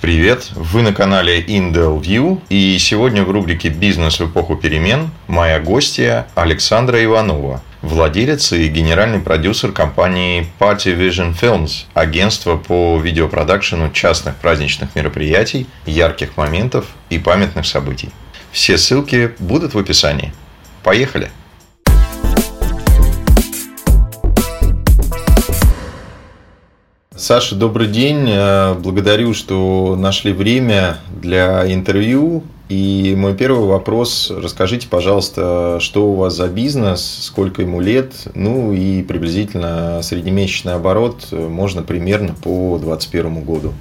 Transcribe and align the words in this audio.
Привет! 0.00 0.52
Вы 0.54 0.80
на 0.80 0.94
канале 0.94 1.42
Indel 1.42 2.00
View 2.00 2.40
и 2.48 2.78
сегодня 2.78 3.22
в 3.22 3.30
рубрике 3.30 3.68
«Бизнес 3.68 4.18
в 4.18 4.30
эпоху 4.30 4.56
перемен» 4.56 5.10
моя 5.26 5.60
гостья 5.60 6.26
Александра 6.34 7.04
Иванова, 7.04 7.62
владелец 7.82 8.52
и 8.52 8.66
генеральный 8.68 9.18
продюсер 9.20 9.72
компании 9.72 10.46
Party 10.58 10.96
Vision 10.96 11.38
Films, 11.38 11.84
агентство 11.92 12.56
по 12.56 12.98
видеопродакшену 12.98 13.92
частных 13.92 14.36
праздничных 14.36 14.96
мероприятий, 14.96 15.66
ярких 15.84 16.38
моментов 16.38 16.86
и 17.10 17.18
памятных 17.18 17.66
событий. 17.66 18.08
Все 18.52 18.78
ссылки 18.78 19.32
будут 19.38 19.74
в 19.74 19.78
описании. 19.78 20.32
Поехали! 20.82 21.30
Саша, 27.20 27.54
добрый 27.54 27.86
день. 27.86 28.24
Э, 28.30 28.72
благодарю, 28.72 29.34
что 29.34 29.94
нашли 29.94 30.32
время 30.32 31.00
для 31.20 31.70
интервью. 31.70 32.42
И 32.70 33.14
мой 33.14 33.36
первый 33.36 33.68
вопрос. 33.68 34.32
Расскажите, 34.34 34.88
пожалуйста, 34.88 35.76
что 35.80 36.06
у 36.06 36.14
вас 36.14 36.34
за 36.34 36.48
бизнес, 36.48 37.18
сколько 37.24 37.60
ему 37.60 37.82
лет, 37.82 38.14
ну 38.34 38.72
и 38.72 39.02
приблизительно 39.02 40.00
среднемесячный 40.02 40.72
оборот 40.72 41.28
можно 41.30 41.82
примерно 41.82 42.28
по 42.28 42.78
2021 42.78 43.42
году. 43.42 43.74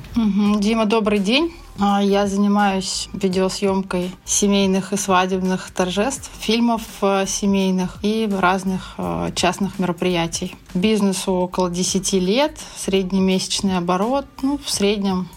Дима, 0.59 0.85
добрый 0.85 1.19
день. 1.19 1.53
А, 1.81 2.03
я 2.03 2.27
занимаюсь 2.27 3.07
видеосъемкой 3.13 4.11
семейных 4.25 4.91
и 4.91 4.97
свадебных 4.97 5.71
торжеств, 5.71 6.29
фильмов 6.39 6.81
э, 7.01 7.25
семейных 7.25 7.99
и 8.01 8.29
разных 8.29 8.95
э, 8.97 9.29
частных 9.33 9.79
мероприятий. 9.79 10.55
Бизнесу 10.73 11.31
около 11.31 11.69
10 11.69 12.13
лет, 12.13 12.57
среднемесячный 12.75 13.77
оборот, 13.77 14.25
ну, 14.41 14.59
в 14.63 14.69
среднем 14.69 15.29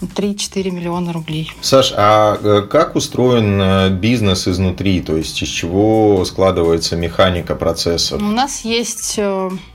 3-4 0.00 0.70
миллиона 0.70 1.12
рублей. 1.12 1.52
Саш, 1.60 1.92
а 1.94 2.38
э, 2.42 2.62
как 2.62 2.96
устроен 2.96 3.98
бизнес 3.98 4.48
изнутри? 4.48 5.02
То 5.02 5.18
есть 5.18 5.42
из 5.42 5.48
чего 5.48 6.24
складывается 6.24 6.96
механика 6.96 7.54
процесса? 7.54 8.16
У 8.16 8.20
нас 8.20 8.64
есть 8.64 9.20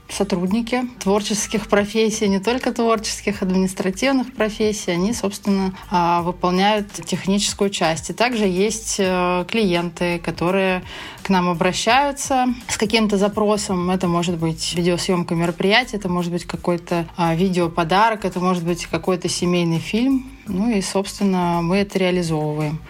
сотрудники 0.10 0.84
творческих 1.00 1.68
профессий, 1.68 2.28
не 2.28 2.40
только 2.40 2.72
творческих, 2.72 3.42
административных 3.42 4.34
профессий, 4.34 4.92
они, 4.92 5.14
собственно, 5.14 5.74
а, 5.90 6.22
выполняют 6.22 6.92
техническую 6.92 7.70
часть. 7.70 8.10
И 8.10 8.14
также 8.14 8.46
есть 8.46 8.96
э, 9.00 9.46
клиенты, 9.48 10.20
которые 10.20 10.84
к 11.24 11.30
нам 11.30 11.50
обращаются 11.50 12.48
с 12.68 12.78
каким-то 12.78 13.18
запросом. 13.18 13.90
Это 13.92 14.08
может 14.08 14.38
быть 14.38 14.74
видеосъемка 14.76 15.36
мероприятия, 15.36 15.98
это 15.98 16.10
может 16.10 16.32
быть 16.32 16.46
какой-то 16.46 17.06
а, 17.16 17.36
видеоподарок, 17.36 18.26
это 18.26 18.40
может 18.40 18.64
быть 18.64 18.86
какой-то 18.86 19.30
семейный 19.30 19.80
фильм. 19.80 20.30
Ну 20.50 20.72
и, 20.72 20.82
собственно, 20.82 21.62
мы 21.62 21.78
это 21.78 22.00
реализовываем. 22.00 22.82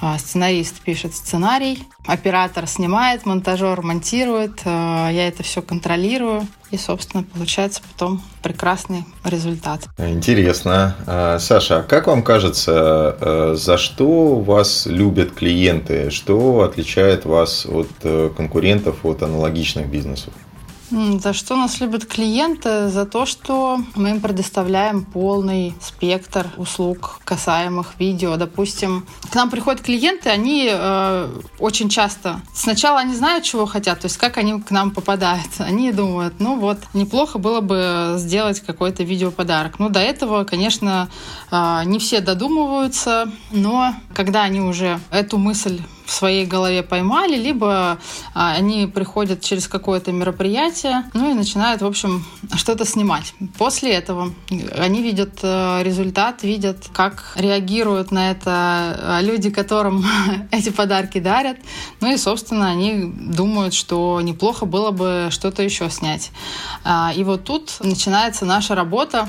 А, 0.00 0.18
сценарист 0.18 0.80
пишет 0.80 1.14
сценарий, 1.14 1.78
оператор 2.06 2.66
снимает, 2.66 3.24
монтажер 3.24 3.80
монтирует, 3.82 4.60
а, 4.64 5.08
я 5.10 5.28
это 5.28 5.42
все 5.44 5.62
контролирую. 5.62 6.46
И, 6.72 6.76
собственно, 6.76 7.22
получается 7.22 7.80
потом 7.92 8.20
прекрасный 8.42 9.04
результат. 9.24 9.86
Интересно. 9.96 10.96
А, 11.06 11.38
Саша, 11.38 11.86
как 11.88 12.08
вам 12.08 12.24
кажется, 12.24 13.54
за 13.54 13.78
что 13.78 14.40
вас 14.40 14.86
любят 14.86 15.32
клиенты? 15.32 16.10
Что 16.10 16.62
отличает 16.62 17.24
вас 17.24 17.64
от 17.64 17.88
э, 18.02 18.30
конкурентов, 18.36 19.04
от 19.04 19.22
аналогичных 19.22 19.86
бизнесов? 19.86 20.34
За 20.94 21.32
что 21.32 21.56
нас 21.56 21.80
любят 21.80 22.06
клиенты? 22.06 22.88
За 22.88 23.04
то, 23.04 23.26
что 23.26 23.80
мы 23.96 24.10
им 24.10 24.20
предоставляем 24.20 25.04
полный 25.04 25.74
спектр 25.80 26.46
услуг, 26.56 27.20
касаемых 27.24 27.94
видео. 27.98 28.36
Допустим, 28.36 29.04
к 29.28 29.34
нам 29.34 29.50
приходят 29.50 29.80
клиенты, 29.80 30.28
они 30.30 30.68
э, 30.70 31.28
очень 31.58 31.88
часто 31.88 32.40
сначала 32.52 33.00
они 33.00 33.14
знают, 33.14 33.42
чего 33.44 33.66
хотят, 33.66 34.00
то 34.00 34.06
есть 34.06 34.18
как 34.18 34.38
они 34.38 34.60
к 34.60 34.70
нам 34.70 34.92
попадают. 34.92 35.48
Они 35.58 35.90
думают, 35.92 36.34
ну 36.38 36.58
вот, 36.58 36.78
неплохо 36.92 37.38
было 37.38 37.60
бы 37.60 38.14
сделать 38.18 38.60
какой-то 38.60 39.02
видеоподарок. 39.02 39.78
Ну, 39.78 39.88
до 39.88 40.00
этого, 40.00 40.44
конечно, 40.44 41.08
э, 41.50 41.82
не 41.86 41.98
все 41.98 42.20
додумываются, 42.20 43.30
но 43.50 43.94
когда 44.14 44.42
они 44.42 44.60
уже 44.60 45.00
эту 45.10 45.38
мысль 45.38 45.80
в 46.04 46.12
своей 46.12 46.44
голове 46.44 46.82
поймали, 46.82 47.36
либо 47.36 47.98
а, 48.34 48.52
они 48.52 48.86
приходят 48.86 49.40
через 49.40 49.68
какое-то 49.68 50.12
мероприятие, 50.12 51.04
ну 51.14 51.30
и 51.30 51.34
начинают, 51.34 51.82
в 51.82 51.86
общем, 51.86 52.24
что-то 52.54 52.84
снимать. 52.84 53.34
После 53.58 53.92
этого 53.92 54.32
они 54.76 55.02
видят 55.02 55.38
э, 55.42 55.82
результат, 55.82 56.42
видят, 56.42 56.88
как 56.92 57.32
реагируют 57.36 58.10
на 58.10 58.30
это 58.30 59.20
э, 59.20 59.24
люди, 59.24 59.50
которым 59.50 60.04
эти 60.50 60.70
подарки 60.70 61.20
дарят. 61.20 61.56
Ну 62.00 62.12
и, 62.12 62.16
собственно, 62.16 62.70
они 62.70 63.04
думают, 63.04 63.72
что 63.74 64.20
неплохо 64.20 64.66
было 64.66 64.90
бы 64.90 65.28
что-то 65.30 65.62
еще 65.62 65.88
снять. 65.90 66.30
А, 66.84 67.12
и 67.16 67.24
вот 67.24 67.44
тут 67.44 67.76
начинается 67.80 68.44
наша 68.44 68.74
работа 68.74 69.28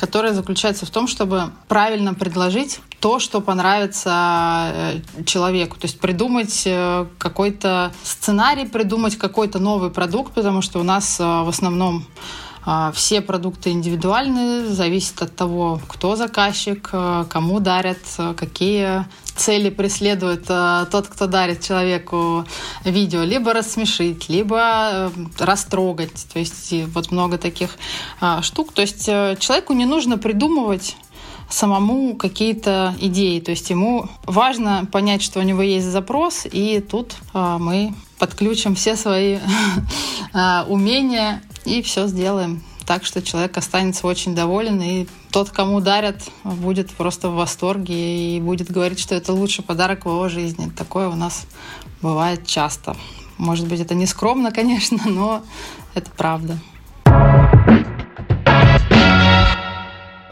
которая 0.00 0.32
заключается 0.32 0.86
в 0.86 0.90
том, 0.90 1.06
чтобы 1.06 1.50
правильно 1.68 2.14
предложить 2.14 2.80
то, 3.00 3.18
что 3.18 3.42
понравится 3.42 4.72
э, 4.72 5.24
человеку. 5.26 5.76
То 5.78 5.84
есть 5.84 6.00
придумать 6.00 6.62
э, 6.64 7.04
какой-то 7.18 7.92
сценарий, 8.02 8.64
придумать 8.64 9.16
какой-то 9.16 9.58
новый 9.58 9.90
продукт, 9.90 10.32
потому 10.32 10.62
что 10.62 10.80
у 10.80 10.84
нас 10.84 11.20
э, 11.20 11.22
в 11.22 11.48
основном 11.50 12.06
все 12.94 13.20
продукты 13.20 13.70
индивидуальны, 13.70 14.66
зависит 14.66 15.22
от 15.22 15.34
того, 15.34 15.80
кто 15.88 16.16
заказчик, 16.16 16.90
кому 17.28 17.60
дарят, 17.60 17.98
какие 18.36 19.06
цели 19.36 19.70
преследует 19.70 20.44
тот, 20.44 21.08
кто 21.08 21.26
дарит 21.26 21.62
человеку 21.62 22.44
видео. 22.84 23.22
Либо 23.22 23.54
рассмешить, 23.54 24.28
либо 24.28 25.10
растрогать. 25.38 26.26
То 26.32 26.38
есть 26.38 26.72
вот 26.94 27.10
много 27.10 27.38
таких 27.38 27.76
штук. 28.42 28.72
То 28.72 28.82
есть 28.82 29.06
человеку 29.06 29.72
не 29.72 29.86
нужно 29.86 30.18
придумывать 30.18 30.96
самому 31.50 32.14
какие-то 32.16 32.94
идеи. 33.00 33.40
То 33.40 33.50
есть 33.50 33.68
ему 33.70 34.08
важно 34.24 34.86
понять, 34.90 35.22
что 35.22 35.40
у 35.40 35.42
него 35.42 35.62
есть 35.62 35.86
запрос, 35.86 36.46
и 36.50 36.80
тут 36.80 37.16
а, 37.34 37.58
мы 37.58 37.94
подключим 38.18 38.74
все 38.74 38.96
свои 38.96 39.38
а, 40.32 40.64
умения 40.68 41.42
и 41.64 41.82
все 41.82 42.06
сделаем 42.06 42.62
так, 42.86 43.04
что 43.04 43.22
человек 43.22 43.56
останется 43.56 44.06
очень 44.06 44.34
доволен, 44.34 44.80
и 44.82 45.06
тот, 45.30 45.50
кому 45.50 45.80
дарят, 45.80 46.28
будет 46.42 46.90
просто 46.90 47.28
в 47.28 47.34
восторге 47.34 48.36
и 48.36 48.40
будет 48.40 48.70
говорить, 48.70 48.98
что 48.98 49.14
это 49.14 49.32
лучший 49.32 49.62
подарок 49.62 50.04
в 50.04 50.08
его 50.08 50.28
жизни. 50.28 50.72
Такое 50.76 51.08
у 51.08 51.14
нас 51.14 51.46
бывает 52.02 52.46
часто. 52.46 52.96
Может 53.38 53.68
быть, 53.68 53.80
это 53.80 53.94
не 53.94 54.06
скромно, 54.06 54.50
конечно, 54.52 54.98
но 55.06 55.44
это 55.94 56.10
правда. 56.16 56.58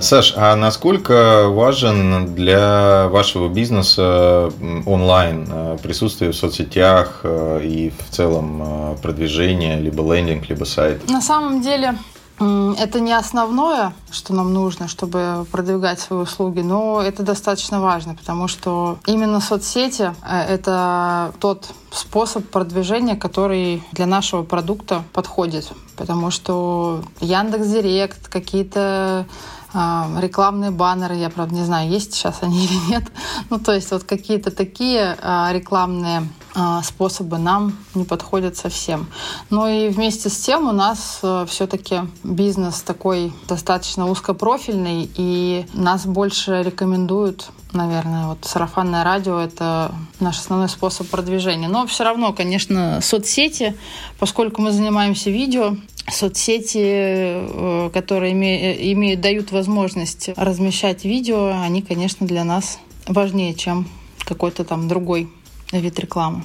Саш, 0.00 0.34
а 0.36 0.54
насколько 0.54 1.48
важен 1.48 2.32
для 2.32 3.08
вашего 3.08 3.48
бизнеса 3.48 4.52
онлайн 4.86 5.46
э, 5.50 5.76
присутствие 5.82 6.30
в 6.30 6.36
соцсетях 6.36 7.20
э, 7.24 7.60
и 7.64 7.90
в 7.90 8.14
целом 8.14 8.62
э, 8.62 8.96
продвижение, 9.02 9.80
либо 9.80 10.02
лендинг, 10.14 10.48
либо 10.48 10.64
сайт? 10.64 11.10
На 11.10 11.20
самом 11.20 11.62
деле 11.62 11.98
это 12.38 13.00
не 13.00 13.12
основное, 13.12 13.92
что 14.12 14.32
нам 14.32 14.54
нужно, 14.54 14.86
чтобы 14.86 15.44
продвигать 15.50 15.98
свои 15.98 16.20
услуги, 16.20 16.60
но 16.60 17.02
это 17.02 17.24
достаточно 17.24 17.80
важно, 17.80 18.14
потому 18.14 18.46
что 18.46 18.98
именно 19.06 19.40
соцсети— 19.40 20.14
это 20.48 21.32
тот 21.40 21.66
способ 21.90 22.48
продвижения, 22.48 23.16
который 23.16 23.82
для 23.90 24.06
нашего 24.06 24.44
продукта 24.44 25.02
подходит. 25.12 25.72
Потому 25.96 26.30
что 26.30 27.02
Яндекс 27.20 27.66
Директ, 27.66 28.28
какие-то 28.28 29.26
рекламные 29.72 30.70
баннеры, 30.70 31.14
я, 31.16 31.30
правда, 31.30 31.54
не 31.54 31.64
знаю, 31.64 31.90
есть 31.90 32.14
сейчас 32.14 32.38
они 32.42 32.64
или 32.64 32.90
нет. 32.90 33.04
Ну, 33.50 33.58
то 33.58 33.72
есть 33.72 33.90
вот 33.90 34.04
какие-то 34.04 34.50
такие 34.50 35.16
а, 35.20 35.52
рекламные 35.52 36.28
а, 36.54 36.82
способы 36.82 37.38
нам 37.38 37.76
не 37.94 38.04
подходят 38.04 38.56
совсем. 38.56 39.06
Но 39.50 39.68
и 39.68 39.88
вместе 39.88 40.28
с 40.30 40.38
тем 40.38 40.68
у 40.68 40.72
нас 40.72 41.20
все-таки 41.48 42.00
бизнес 42.24 42.82
такой 42.82 43.32
достаточно 43.46 44.08
узкопрофильный, 44.08 45.10
и 45.14 45.66
нас 45.74 46.06
больше 46.06 46.62
рекомендуют 46.62 47.50
наверное, 47.72 48.28
вот 48.28 48.38
сарафанное 48.44 49.04
радио— 49.04 49.38
это 49.40 49.94
наш 50.20 50.38
основной 50.38 50.68
способ 50.68 51.08
продвижения. 51.08 51.68
Но 51.68 51.86
все 51.86 52.04
равно, 52.04 52.32
конечно, 52.32 53.00
соцсети, 53.00 53.76
поскольку 54.18 54.62
мы 54.62 54.72
занимаемся 54.72 55.30
видео, 55.30 55.76
соцсети, 56.10 56.78
э, 56.82 57.90
которые 57.92 58.32
имеют, 58.32 58.80
имеют, 58.80 59.20
дают 59.20 59.52
возможность 59.52 60.30
размещать 60.36 61.04
видео, 61.04 61.60
они, 61.62 61.82
конечно, 61.82 62.26
для 62.26 62.44
нас 62.44 62.78
важнее, 63.06 63.54
чем 63.54 63.86
какой-то 64.20 64.64
там 64.64 64.88
другой 64.88 65.30
вид 65.72 65.98
рекламы. 65.98 66.44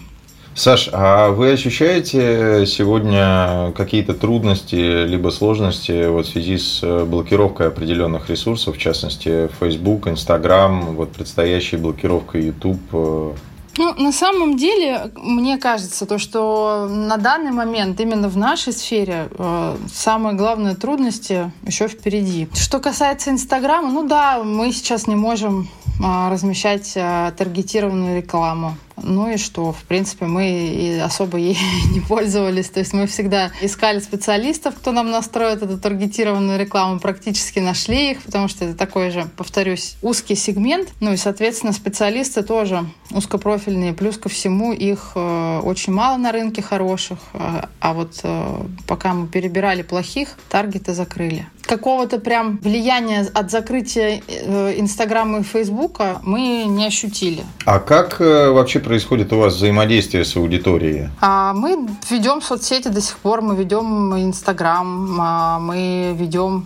Саш, 0.56 0.90
а 0.94 1.32
вы 1.32 1.52
ощущаете 1.52 2.66
сегодня 2.68 3.72
какие-то 3.76 4.14
трудности 4.14 5.06
либо 5.06 5.30
сложности 5.30 6.08
вот 6.08 6.28
в 6.28 6.30
связи 6.30 6.58
с 6.58 6.82
э, 6.84 7.06
блокировкой 7.06 7.70
определенных 7.70 8.30
ресурсов, 8.30 8.76
в 8.76 8.80
частности 8.80 9.50
Facebook, 9.60 10.08
Instagram, 10.08 10.96
вот 10.96 11.12
предстоящей 11.12 11.78
блокировкой 11.78 12.44
YouTube? 12.46 12.82
Э? 12.94 13.34
Ну, 13.78 13.94
на 13.96 14.12
самом 14.12 14.56
деле, 14.56 15.12
мне 15.16 15.58
кажется, 15.58 16.06
то, 16.06 16.20
что 16.20 16.88
на 16.88 17.18
данный 17.18 17.52
момент 17.52 18.00
именно 18.00 18.30
в 18.30 18.38
нашей 18.38 18.74
сфере 18.74 19.30
э, 19.36 19.76
самые 19.92 20.36
главные 20.36 20.76
трудности 20.76 21.52
еще 21.66 21.88
впереди. 21.88 22.48
Что 22.54 22.80
касается 22.80 23.32
Инстаграма, 23.32 23.90
ну 23.90 24.08
да, 24.08 24.44
мы 24.44 24.72
сейчас 24.72 25.08
не 25.08 25.16
можем 25.16 25.68
э, 26.00 26.30
размещать 26.32 26.92
э, 26.96 27.32
таргетированную 27.36 28.18
рекламу. 28.18 28.78
Ну 29.04 29.30
и 29.30 29.38
что, 29.38 29.72
в 29.72 29.84
принципе, 29.84 30.26
мы 30.26 30.50
и 30.50 30.98
особо 30.98 31.38
ей 31.38 31.58
не 31.92 32.00
пользовались. 32.00 32.70
То 32.70 32.80
есть 32.80 32.94
мы 32.94 33.08
всегда 33.08 33.52
искали 33.62 34.00
специалистов, 34.00 34.76
кто 34.76 34.92
нам 34.92 35.12
настроит 35.12 35.62
эту 35.62 35.78
таргетированную 35.78 36.60
рекламу, 36.60 37.00
практически 37.00 37.60
нашли 37.60 38.12
их, 38.12 38.24
потому 38.24 38.48
что 38.48 38.66
это 38.66 38.78
такой 38.78 39.12
же, 39.12 39.28
повторюсь, 39.38 39.96
узкий 40.02 40.36
сегмент. 40.36 40.90
Ну 41.00 41.14
и, 41.14 41.18
соответственно, 41.18 41.74
специалисты 41.74 42.44
тоже 42.44 42.86
узкопрофильные. 43.12 43.94
Плюс 43.94 44.18
ко 44.18 44.30
всему 44.30 44.74
их 44.74 45.12
э, 45.16 45.60
очень 45.64 45.94
мало 45.94 46.18
на 46.18 46.32
рынке 46.32 46.62
хороших. 46.62 47.20
А, 47.34 47.70
а 47.80 47.94
вот 47.94 48.20
э, 48.24 48.62
пока 48.88 49.14
мы 49.14 49.28
перебирали 49.28 49.82
плохих, 49.82 50.30
таргеты 50.50 50.94
закрыли 50.94 51.48
какого-то 51.66 52.20
прям 52.20 52.58
влияния 52.58 53.26
от 53.34 53.52
закрытия 53.52 54.22
э, 54.28 54.74
Инстаграма 54.78 55.40
и 55.40 55.44
Фейсбука 55.44 56.20
мы 56.24 56.66
не 56.66 56.86
ощутили. 56.86 57.44
А 57.66 57.80
как 57.80 58.20
э, 58.20 58.50
вообще 58.52 58.80
происходит 58.80 58.93
у 59.36 59.40
вас 59.40 59.56
взаимодействие 59.56 60.26
с 60.26 60.36
аудиторией? 60.36 61.10
А 61.22 61.54
мы 61.54 61.88
ведем 62.10 62.42
соцсети 62.42 62.88
до 62.88 63.02
сих 63.02 63.18
пор, 63.18 63.42
мы 63.42 63.56
ведем 63.56 64.16
Инстаграм, 64.16 65.18
а 65.20 65.60
мы 65.60 66.16
ведем 66.18 66.66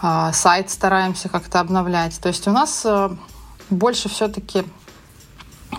а, 0.00 0.32
сайт, 0.32 0.70
стараемся 0.70 1.28
как-то 1.28 1.60
обновлять. 1.60 2.18
То 2.20 2.28
есть 2.28 2.46
у 2.48 2.50
нас 2.50 2.82
э, 2.84 3.10
больше 3.70 4.08
все-таки 4.08 4.64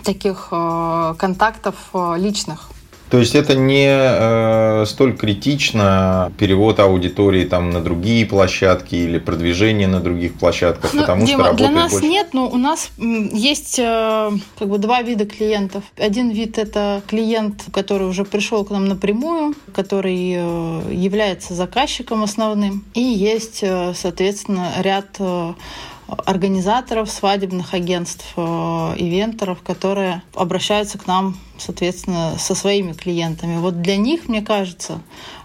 таких 0.02 0.48
контактов 0.50 1.76
личных. 2.16 2.73
То 3.14 3.20
есть 3.20 3.36
это 3.36 3.54
не 3.54 3.86
э, 3.86 4.86
столь 4.86 5.16
критично 5.16 6.32
перевод 6.36 6.80
аудитории 6.80 7.44
там 7.44 7.70
на 7.70 7.80
другие 7.80 8.26
площадки 8.26 8.96
или 8.96 9.20
продвижение 9.20 9.86
на 9.86 10.00
других 10.00 10.34
площадках, 10.34 10.92
ну, 10.92 11.02
потому 11.02 11.24
Дима, 11.24 11.44
что 11.44 11.54
для 11.54 11.70
нас 11.70 11.92
больше. 11.92 12.08
нет, 12.08 12.30
но 12.32 12.48
у 12.48 12.56
нас 12.56 12.90
есть 12.98 13.78
э, 13.78 14.30
как 14.58 14.68
бы 14.68 14.78
два 14.78 15.02
вида 15.02 15.26
клиентов. 15.26 15.84
Один 15.96 16.30
вид 16.30 16.58
это 16.58 17.02
клиент, 17.06 17.62
который 17.72 18.08
уже 18.08 18.24
пришел 18.24 18.64
к 18.64 18.70
нам 18.70 18.88
напрямую, 18.88 19.54
который 19.72 20.34
э, 20.36 20.92
является 20.92 21.54
заказчиком 21.54 22.24
основным, 22.24 22.84
и 22.94 23.00
есть, 23.00 23.60
э, 23.62 23.92
соответственно, 23.94 24.72
ряд 24.80 25.06
э, 25.20 25.52
организаторов 26.06 27.10
свадебных 27.10 27.74
агентств, 27.74 28.26
э, 28.36 28.40
ивенторов, 28.96 29.62
которые 29.62 30.22
обращаются 30.34 30.98
к 30.98 31.06
нам, 31.06 31.36
соответственно, 31.58 32.36
со 32.38 32.54
своими 32.54 32.92
клиентами. 32.92 33.58
Вот 33.58 33.80
для 33.80 33.96
них, 33.96 34.28
мне 34.28 34.42
кажется, 34.42 35.00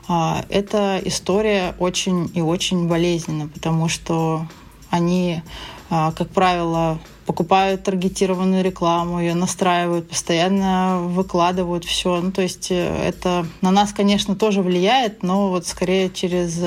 э, 0.08 0.14
эта 0.50 1.00
история 1.06 1.76
очень 1.80 2.30
и 2.34 2.42
очень 2.42 2.88
болезненна, 2.88 3.48
потому 3.48 3.88
что 3.88 4.48
они, 4.90 5.42
э, 5.90 6.12
как 6.16 6.30
правило, 6.30 7.00
покупают 7.26 7.84
таргетированную 7.84 8.64
рекламу, 8.64 9.20
ее 9.20 9.36
настраивают, 9.36 10.10
постоянно 10.10 11.00
выкладывают 11.04 11.86
все. 11.86 12.20
Ну, 12.22 12.32
то 12.32 12.42
есть 12.42 12.72
это 12.72 13.46
на 13.62 13.70
нас, 13.70 13.94
конечно, 13.94 14.36
тоже 14.36 14.64
влияет, 14.64 15.22
но 15.22 15.50
вот 15.50 15.68
скорее 15.68 16.10
через 16.10 16.60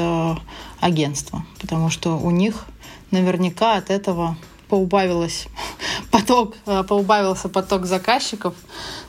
агентство, 0.79 1.45
потому 1.61 1.91
что 1.91 2.17
у 2.17 2.31
них 2.31 2.67
наверняка 3.13 3.77
от 3.77 3.91
этого 3.91 4.37
поубавилось 4.69 5.47
поток, 6.11 6.55
э, 6.67 6.83
поубавился 6.83 7.49
поток 7.49 7.87
заказчиков, 7.87 8.55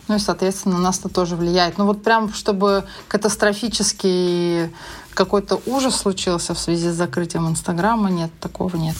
ну 0.07 0.15
и, 0.15 0.19
соответственно, 0.19 0.75
на 0.75 0.81
нас 0.81 0.99
это 0.99 1.09
тоже 1.09 1.35
влияет. 1.35 1.77
Ну 1.77 1.85
вот 1.85 2.03
прям, 2.03 2.33
чтобы 2.33 2.83
катастрофический 3.07 4.69
какой-то 5.13 5.61
ужас 5.65 5.95
случился 5.95 6.53
в 6.53 6.59
связи 6.59 6.89
с 6.89 6.93
закрытием 6.93 7.47
Инстаграма, 7.47 8.09
нет, 8.09 8.31
такого 8.39 8.75
нет. 8.75 8.95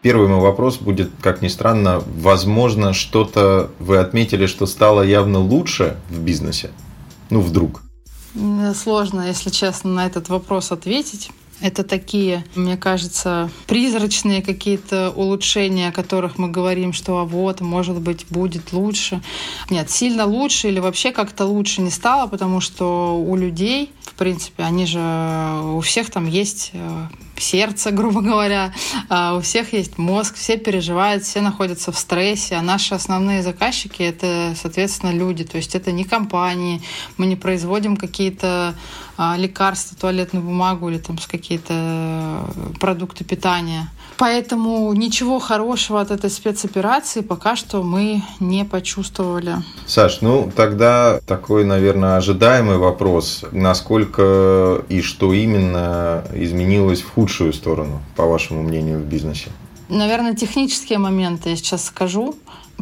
Первый 0.00 0.28
мой 0.28 0.40
вопрос 0.40 0.78
будет, 0.78 1.10
как 1.20 1.42
ни 1.42 1.48
странно, 1.48 2.02
возможно, 2.06 2.92
что-то 2.92 3.70
вы 3.78 3.98
отметили, 3.98 4.46
что 4.46 4.66
стало 4.66 5.02
явно 5.02 5.40
лучше 5.40 5.96
в 6.08 6.20
бизнесе? 6.20 6.70
Ну, 7.30 7.40
вдруг. 7.40 7.82
Сложно, 8.74 9.22
если 9.22 9.50
честно, 9.50 9.90
на 9.90 10.06
этот 10.06 10.28
вопрос 10.28 10.72
ответить. 10.72 11.30
Это 11.60 11.82
такие, 11.82 12.44
мне 12.54 12.76
кажется, 12.76 13.50
призрачные 13.66 14.42
какие-то 14.42 15.10
улучшения, 15.10 15.88
о 15.88 15.92
которых 15.92 16.38
мы 16.38 16.48
говорим, 16.48 16.92
что 16.92 17.18
а 17.18 17.24
вот, 17.24 17.60
может 17.60 18.00
быть, 18.00 18.26
будет 18.30 18.72
лучше. 18.72 19.20
Нет, 19.68 19.90
сильно 19.90 20.24
лучше 20.24 20.68
или 20.68 20.78
вообще 20.78 21.10
как-то 21.10 21.46
лучше 21.46 21.82
не 21.82 21.90
стало, 21.90 22.28
потому 22.28 22.60
что 22.60 23.18
у 23.18 23.34
людей, 23.34 23.90
в 24.02 24.14
принципе, 24.14 24.62
они 24.62 24.86
же, 24.86 25.00
у 25.00 25.80
всех 25.80 26.10
там 26.10 26.28
есть 26.28 26.70
э, 26.74 27.06
сердце, 27.40 27.90
грубо 27.92 28.20
говоря, 28.20 28.72
а 29.08 29.34
у 29.36 29.40
всех 29.40 29.72
есть 29.72 29.98
мозг, 29.98 30.36
все 30.36 30.58
переживают, 30.58 31.24
все 31.24 31.40
находятся 31.40 31.90
в 31.90 31.98
стрессе, 31.98 32.54
а 32.54 32.62
наши 32.62 32.94
основные 32.94 33.42
заказчики— 33.42 34.02
это, 34.04 34.54
соответственно, 34.60 35.12
люди, 35.12 35.42
то 35.42 35.56
есть 35.56 35.74
это 35.74 35.90
не 35.90 36.04
компании, 36.04 36.82
мы 37.16 37.26
не 37.26 37.36
производим 37.36 37.96
какие-то 37.96 38.76
лекарства, 39.36 39.96
туалетную 40.00 40.44
бумагу 40.44 40.88
или 40.88 40.98
там 40.98 41.16
какие-то 41.28 41.74
э, 41.74 42.44
продукты 42.78 43.24
питания. 43.24 43.90
Поэтому 44.16 44.92
ничего 44.94 45.38
хорошего 45.38 46.00
от 46.00 46.10
этой 46.10 46.30
спецоперации 46.30 47.20
пока 47.20 47.56
что 47.56 47.82
мы 47.82 48.22
не 48.40 48.64
почувствовали. 48.64 49.56
Саш, 49.86 50.20
ну 50.20 50.50
тогда 50.54 51.20
такой, 51.26 51.64
наверное, 51.64 52.16
ожидаемый 52.16 52.78
вопрос. 52.78 53.44
Насколько 53.52 54.82
и 54.88 55.02
что 55.02 55.32
именно 55.32 56.24
изменилось 56.34 57.02
в 57.02 57.12
худшую 57.12 57.52
сторону, 57.52 58.00
по 58.16 58.26
вашему 58.26 58.62
мнению, 58.62 58.98
в 58.98 59.04
бизнесе? 59.04 59.50
Наверное, 59.88 60.34
технические 60.34 60.98
моменты 60.98 61.50
я 61.50 61.56
сейчас 61.56 61.84
скажу. 61.84 62.34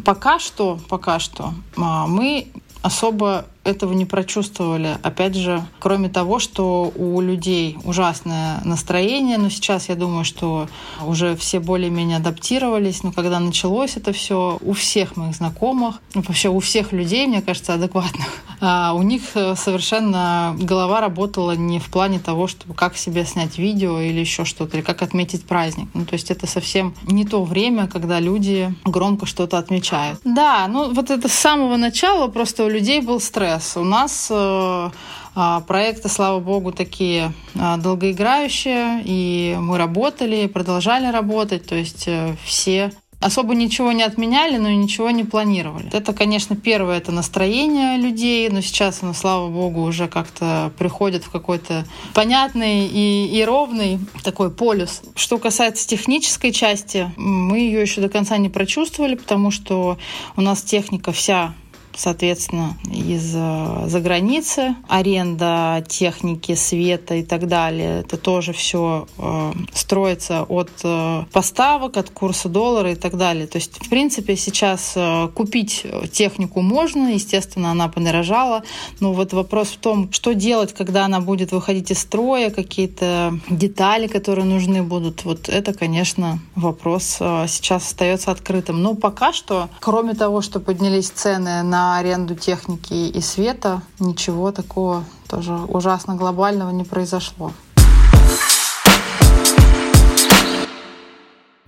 Пока 0.03 0.39
что, 0.39 0.79
пока 0.89 1.19
что 1.19 1.53
а, 1.77 2.05
мы 2.05 2.47
особо 2.81 3.45
этого 3.67 3.93
не 3.93 4.05
прочувствовали. 4.05 4.97
Опять 5.03 5.35
же, 5.35 5.63
кроме 5.79 6.09
того, 6.09 6.39
что 6.39 6.91
у 6.95 7.19
людей 7.21 7.77
ужасное 7.83 8.61
настроение, 8.63 9.37
но 9.37 9.49
сейчас 9.49 9.89
я 9.89 9.95
думаю, 9.95 10.23
что 10.23 10.69
уже 11.05 11.35
все 11.35 11.59
более-менее 11.59 12.17
адаптировались, 12.17 13.03
но 13.03 13.11
когда 13.11 13.39
началось 13.39 13.97
это 13.97 14.13
все, 14.13 14.57
у 14.61 14.73
всех 14.73 15.17
моих 15.17 15.35
знакомых, 15.35 16.01
ну, 16.13 16.23
вообще 16.27 16.49
у 16.49 16.59
всех 16.59 16.93
людей, 16.93 17.27
мне 17.27 17.41
кажется, 17.41 17.73
адекватных, 17.73 18.27
а 18.61 18.93
у 18.93 19.01
них 19.01 19.23
совершенно 19.55 20.55
голова 20.59 21.01
работала 21.01 21.55
не 21.55 21.79
в 21.79 21.87
плане 21.87 22.19
того, 22.19 22.47
чтобы 22.47 22.73
как 22.73 22.97
себе 22.97 23.25
снять 23.25 23.57
видео 23.57 23.99
или 23.99 24.19
еще 24.19 24.45
что-то, 24.45 24.77
или 24.77 24.83
как 24.83 25.01
отметить 25.01 25.45
праздник. 25.45 25.89
Ну, 25.93 26.05
то 26.05 26.13
есть 26.13 26.31
это 26.31 26.47
совсем 26.47 26.95
не 27.03 27.25
то 27.25 27.43
время, 27.43 27.87
когда 27.87 28.19
люди 28.19 28.73
громко 28.85 29.25
что-то 29.25 29.57
отмечают. 29.57 30.19
Да, 30.23 30.67
ну 30.67 30.93
вот 30.93 31.11
это 31.11 31.27
с 31.27 31.33
самого 31.33 31.75
начала 31.77 32.27
просто 32.27 32.63
у 32.63 32.69
людей 32.69 33.01
был 33.01 33.19
стресс 33.19 33.56
процесс. 33.57 33.77
У 33.77 33.83
нас 33.83 34.27
э, 34.29 34.89
а, 35.35 35.61
проекты, 35.61 36.09
слава 36.09 36.39
богу, 36.39 36.71
такие 36.71 37.33
а, 37.59 37.77
долгоиграющие, 37.77 39.01
и 39.03 39.55
мы 39.59 39.77
работали, 39.77 40.47
продолжали 40.47 41.11
работать, 41.11 41.65
то 41.67 41.75
есть 41.75 42.07
э, 42.07 42.35
все 42.43 42.91
особо 43.19 43.55
ничего 43.55 43.91
не 43.93 44.03
отменяли, 44.03 44.57
но 44.57 44.69
ничего 44.69 45.09
не 45.09 45.23
планировали. 45.23 45.89
Это, 45.91 46.13
конечно, 46.13 46.55
первое, 46.55 46.97
это 46.97 47.11
настроение 47.11 47.97
людей, 47.97 48.47
но 48.49 48.61
сейчас 48.61 49.01
оно, 49.01 49.13
слава 49.13 49.49
богу, 49.49 49.81
уже 49.81 50.07
как-то 50.07 50.71
приходит 50.77 51.23
в 51.23 51.31
какой-то 51.31 51.85
понятный 52.13 52.85
и, 52.85 53.25
и 53.25 53.43
ровный 53.43 53.99
такой 54.23 54.51
полюс. 54.51 55.01
Что 55.15 55.39
касается 55.39 55.87
технической 55.87 56.51
части, 56.51 57.11
мы 57.17 57.57
ее 57.57 57.81
еще 57.81 58.01
до 58.01 58.09
конца 58.09 58.37
не 58.37 58.49
прочувствовали, 58.49 59.15
потому 59.15 59.49
что 59.49 59.97
у 60.35 60.41
нас 60.41 60.61
техника 60.61 61.11
вся 61.11 61.55
соответственно, 61.97 62.77
из-за 62.89 63.99
границы, 63.99 64.75
аренда 64.87 65.83
техники, 65.87 66.55
света 66.55 67.15
и 67.15 67.23
так 67.23 67.47
далее. 67.47 68.01
Это 68.01 68.17
тоже 68.17 68.53
все 68.53 69.07
э, 69.17 69.51
строится 69.73 70.43
от 70.43 70.69
э, 70.83 71.23
поставок, 71.33 71.97
от 71.97 72.09
курса 72.11 72.49
доллара 72.49 72.91
и 72.91 72.95
так 72.95 73.17
далее. 73.17 73.47
То 73.47 73.57
есть, 73.57 73.83
в 73.83 73.89
принципе, 73.89 74.35
сейчас 74.35 74.93
э, 74.95 75.29
купить 75.33 75.85
технику 76.11 76.61
можно, 76.61 77.13
естественно, 77.13 77.71
она 77.71 77.87
подорожала, 77.87 78.63
но 78.99 79.13
вот 79.13 79.33
вопрос 79.33 79.69
в 79.69 79.77
том, 79.77 80.11
что 80.11 80.33
делать, 80.33 80.73
когда 80.73 81.05
она 81.05 81.19
будет 81.19 81.51
выходить 81.51 81.91
из 81.91 81.99
строя, 81.99 82.51
какие-то 82.51 83.33
детали, 83.49 84.07
которые 84.07 84.45
нужны 84.45 84.83
будут, 84.83 85.25
вот 85.25 85.49
это, 85.49 85.73
конечно, 85.73 86.39
вопрос 86.55 87.17
э, 87.19 87.45
сейчас 87.47 87.87
остается 87.87 88.31
открытым. 88.31 88.83
Но 88.83 88.93
пока 88.93 89.33
что, 89.33 89.69
кроме 89.79 90.13
того, 90.13 90.41
что 90.41 90.59
поднялись 90.59 91.09
цены 91.09 91.63
на 91.63 91.86
аренду 91.95 92.35
техники 92.35 92.93
и 92.93 93.21
света, 93.21 93.81
ничего 93.99 94.51
такого 94.51 95.03
тоже 95.27 95.53
ужасно 95.53 96.15
глобального 96.15 96.71
не 96.71 96.83
произошло. 96.83 97.53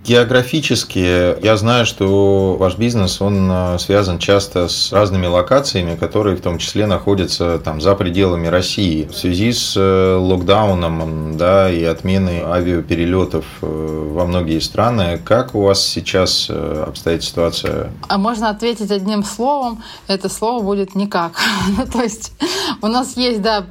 Географически 0.05 1.43
я 1.43 1.57
знаю, 1.57 1.85
что 1.85 2.55
ваш 2.57 2.77
бизнес, 2.77 3.21
он 3.21 3.49
э, 3.51 3.79
связан 3.79 4.17
часто 4.17 4.69
с 4.69 4.93
разными 4.93 5.27
локациями, 5.27 5.97
которые 5.97 6.37
в 6.37 6.41
том 6.41 6.57
числе 6.57 6.87
находятся 6.87 7.59
там 7.59 7.81
за 7.81 7.95
пределами 7.95 8.47
России. 8.47 9.09
В 9.11 9.13
связи 9.13 9.51
с 9.51 9.73
э, 9.75 10.15
локдауном 10.15 11.35
да, 11.35 11.69
и 11.69 11.83
отменой 11.83 12.41
авиаперелетов 12.41 13.43
э, 13.61 14.09
во 14.13 14.25
многие 14.25 14.59
страны, 14.59 15.19
как 15.23 15.53
у 15.53 15.63
вас 15.63 15.85
сейчас 15.85 16.49
обстоит 16.49 17.21
ситуация? 17.21 17.91
А 18.07 18.17
можно 18.17 18.49
ответить 18.49 18.91
одним 18.91 19.25
словом. 19.25 19.83
Это 20.07 20.29
слово 20.29 20.63
будет 20.63 20.95
никак. 20.95 21.33
Ну, 21.77 21.85
то 21.85 22.01
есть 22.01 22.33
у 22.81 22.87
нас 22.87 23.15
есть, 23.15 23.41
да, 23.41 23.61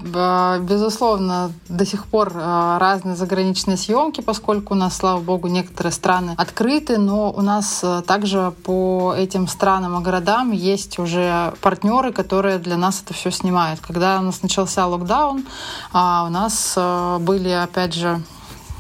безусловно, 0.61 1.53
до 1.69 1.85
сих 1.85 2.07
пор 2.07 2.33
разные 2.35 3.17
заграничные 3.17 3.77
съемки, 3.77 4.21
поскольку 4.21 4.75
у 4.75 4.77
нас, 4.77 4.97
слава 4.97 5.21
богу, 5.21 5.49
некоторые 5.49 5.93
страны 5.93 6.18
страны 6.19 6.35
открыты, 6.37 6.99
но 6.99 7.31
у 7.31 7.41
нас 7.43 7.81
э, 7.83 8.03
также 8.07 8.53
по 8.65 9.15
этим 9.17 9.49
странам 9.49 10.01
и 10.01 10.05
городам 10.05 10.53
есть 10.53 10.99
уже 10.99 11.53
партнеры, 11.61 12.13
которые 12.13 12.59
для 12.59 12.77
нас 12.77 13.03
это 13.05 13.15
все 13.15 13.31
снимают. 13.31 13.81
Когда 13.81 14.19
у 14.19 14.23
нас 14.23 14.43
начался 14.43 14.87
локдаун, 14.87 15.45
а, 15.93 16.25
у 16.27 16.31
нас 16.31 16.75
э, 16.77 17.19
были, 17.21 17.51
опять 17.51 17.95
же, 17.95 18.21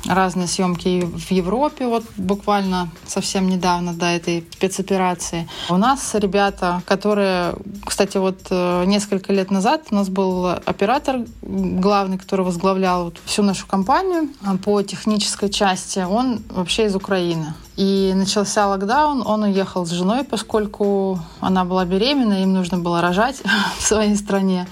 разные 0.09 0.47
съемки 0.47 1.05
в 1.05 1.31
Европе, 1.31 1.87
вот 1.87 2.05
буквально 2.17 2.91
совсем 3.07 3.49
недавно 3.49 3.93
до 3.93 4.07
этой 4.07 4.47
спецоперации. 4.53 5.49
У 5.69 5.77
нас 5.77 6.15
ребята, 6.15 6.83
которые, 6.87 7.55
кстати, 7.85 8.17
вот 8.17 8.39
э, 8.51 8.85
несколько 8.87 9.33
лет 9.33 9.51
назад 9.51 9.87
у 9.91 9.95
нас 9.95 10.09
был 10.09 10.47
оператор 10.47 11.21
главный, 11.43 12.19
который 12.19 12.45
возглавлял 12.45 13.05
вот 13.05 13.21
всю 13.25 13.43
нашу 13.43 13.67
компанию 13.67 14.31
а, 14.43 14.57
по 14.57 14.83
технической 14.83 15.51
части, 15.51 16.01
он 16.01 16.43
вообще 16.49 16.87
из 16.87 16.97
Украины. 16.97 17.55
И 17.79 18.13
начался 18.13 18.67
локдаун, 18.67 19.23
он 19.25 19.45
уехал 19.45 19.87
с 19.87 19.91
женой, 19.91 20.25
поскольку 20.25 21.21
она 21.39 21.65
была 21.65 21.85
беременна, 21.85 22.43
им 22.43 22.53
нужно 22.53 22.79
было 22.79 23.01
рожать 23.01 23.41
в 23.79 23.83
своей 23.83 24.17
стране. 24.17 24.67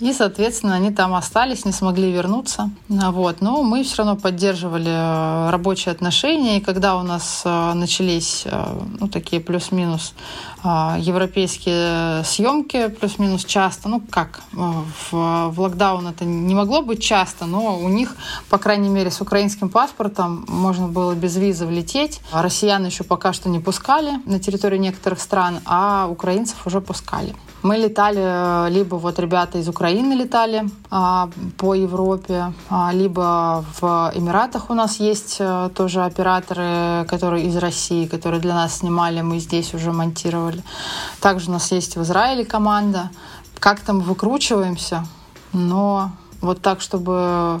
И, 0.00 0.12
соответственно, 0.12 0.74
они 0.74 0.90
там 0.90 1.14
остались, 1.14 1.64
не 1.64 1.72
смогли 1.72 2.12
вернуться. 2.12 2.68
Вот. 2.88 3.40
Но 3.40 3.62
мы 3.62 3.84
все 3.84 3.98
равно 3.98 4.16
поддерживали 4.16 4.90
э, 4.90 5.50
рабочие 5.50 5.92
отношения. 5.92 6.58
И 6.58 6.60
когда 6.60 6.96
у 6.96 7.02
нас 7.02 7.40
э, 7.46 7.72
начались 7.72 8.42
э, 8.44 8.80
ну, 9.00 9.08
такие 9.08 9.40
плюс-минус 9.40 10.12
европейские 10.64 12.24
съемки, 12.24 12.88
плюс-минус 12.88 13.44
часто, 13.44 13.88
ну 13.88 14.00
как, 14.10 14.40
в, 14.52 15.12
в 15.12 15.60
локдаун 15.60 16.06
это 16.06 16.24
не 16.24 16.54
могло 16.54 16.82
быть 16.82 17.02
часто, 17.02 17.46
но 17.46 17.78
у 17.78 17.88
них, 17.88 18.16
по 18.48 18.58
крайней 18.58 18.88
мере, 18.88 19.10
с 19.10 19.20
украинским 19.20 19.68
паспортом 19.68 20.44
можно 20.48 20.88
было 20.88 21.14
без 21.14 21.36
визы 21.36 21.66
влететь. 21.66 22.20
Россиян 22.32 22.84
еще 22.84 23.04
пока 23.04 23.32
что 23.32 23.48
не 23.48 23.58
пускали 23.60 24.12
на 24.24 24.38
территорию 24.38 24.80
некоторых 24.80 25.20
стран, 25.20 25.60
а 25.64 26.06
украинцев 26.08 26.66
уже 26.66 26.80
пускали. 26.80 27.34
Мы 27.62 27.76
летали, 27.76 28.20
э, 28.20 28.70
либо 28.70 28.96
вот 28.96 29.20
ребята 29.20 29.58
из 29.58 29.68
Украины 29.68 30.14
летали 30.14 30.68
а, 30.90 31.30
по 31.56 31.74
Европе, 31.74 32.52
а, 32.68 32.90
либо 32.92 33.64
в 33.80 34.12
Эмиратах 34.16 34.68
у 34.68 34.74
нас 34.74 34.98
есть 34.98 35.36
а, 35.38 35.68
тоже 35.68 36.04
операторы, 36.04 37.06
которые 37.08 37.46
из 37.46 37.56
России, 37.56 38.06
которые 38.06 38.40
для 38.40 38.54
нас 38.54 38.78
снимали, 38.78 39.20
мы 39.20 39.38
здесь 39.38 39.74
уже 39.74 39.92
монтировали. 39.92 40.64
Также 41.20 41.50
у 41.50 41.52
нас 41.52 41.70
есть 41.70 41.96
в 41.96 42.02
Израиле 42.02 42.44
команда. 42.44 43.10
Как-то 43.60 43.92
мы 43.92 44.00
выкручиваемся, 44.00 45.06
но 45.52 46.10
вот 46.40 46.62
так, 46.62 46.80
чтобы 46.80 47.60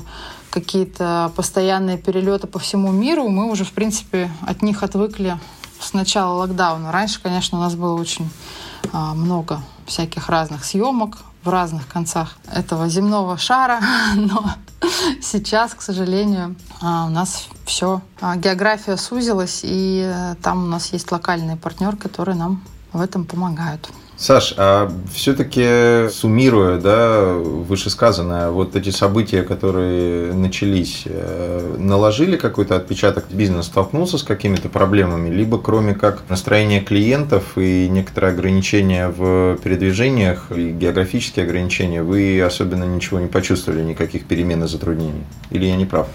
какие-то 0.50 1.30
постоянные 1.36 1.96
перелеты 1.96 2.48
по 2.48 2.58
всему 2.58 2.90
миру, 2.90 3.28
мы 3.28 3.48
уже, 3.48 3.64
в 3.64 3.72
принципе, 3.72 4.32
от 4.40 4.62
них 4.62 4.82
отвыкли 4.82 5.38
с 5.78 5.92
начала 5.92 6.34
локдауна. 6.34 6.90
Раньше, 6.90 7.22
конечно, 7.22 7.58
у 7.58 7.60
нас 7.60 7.76
было 7.76 7.94
очень 7.94 8.28
много 8.92 9.62
всяких 9.86 10.28
разных 10.28 10.64
съемок 10.64 11.18
в 11.44 11.48
разных 11.48 11.88
концах 11.88 12.36
этого 12.50 12.88
земного 12.88 13.36
шара, 13.36 13.80
но 14.16 14.44
сейчас, 15.20 15.74
к 15.74 15.82
сожалению, 15.82 16.56
а, 16.80 17.06
у 17.06 17.10
нас 17.10 17.48
все, 17.64 18.00
а, 18.20 18.36
география 18.36 18.96
сузилась, 18.96 19.60
и 19.62 20.02
э, 20.04 20.34
там 20.42 20.64
у 20.64 20.66
нас 20.66 20.92
есть 20.92 21.10
локальный 21.10 21.56
партнер, 21.56 21.96
который 21.96 22.34
нам 22.34 22.62
в 22.92 23.00
этом 23.00 23.24
помогают. 23.24 23.90
Саш, 24.22 24.54
а 24.56 24.88
все-таки 25.12 26.08
суммируя, 26.08 26.78
да, 26.78 27.32
вышесказанное, 27.32 28.50
вот 28.50 28.76
эти 28.76 28.90
события, 28.90 29.42
которые 29.42 30.32
начались, 30.32 31.02
э, 31.06 31.74
наложили 31.76 32.36
какой-то 32.36 32.76
отпечаток? 32.76 33.24
Бизнес 33.32 33.66
столкнулся 33.66 34.18
с 34.18 34.22
какими-то 34.22 34.68
проблемами, 34.68 35.28
либо 35.28 35.58
кроме 35.58 35.94
как 35.94 36.22
настроения 36.28 36.80
клиентов 36.80 37.58
и 37.58 37.88
некоторые 37.88 38.32
ограничения 38.34 39.08
в 39.08 39.56
передвижениях, 39.56 40.52
и 40.52 40.70
географические 40.70 41.44
ограничения, 41.44 42.04
вы 42.04 42.40
особенно 42.40 42.84
ничего 42.84 43.18
не 43.18 43.26
почувствовали, 43.26 43.82
никаких 43.82 44.26
перемен 44.26 44.62
и 44.62 44.68
затруднений? 44.68 45.24
Или 45.50 45.66
я 45.66 45.74
не 45.74 45.84
прав? 45.84 46.06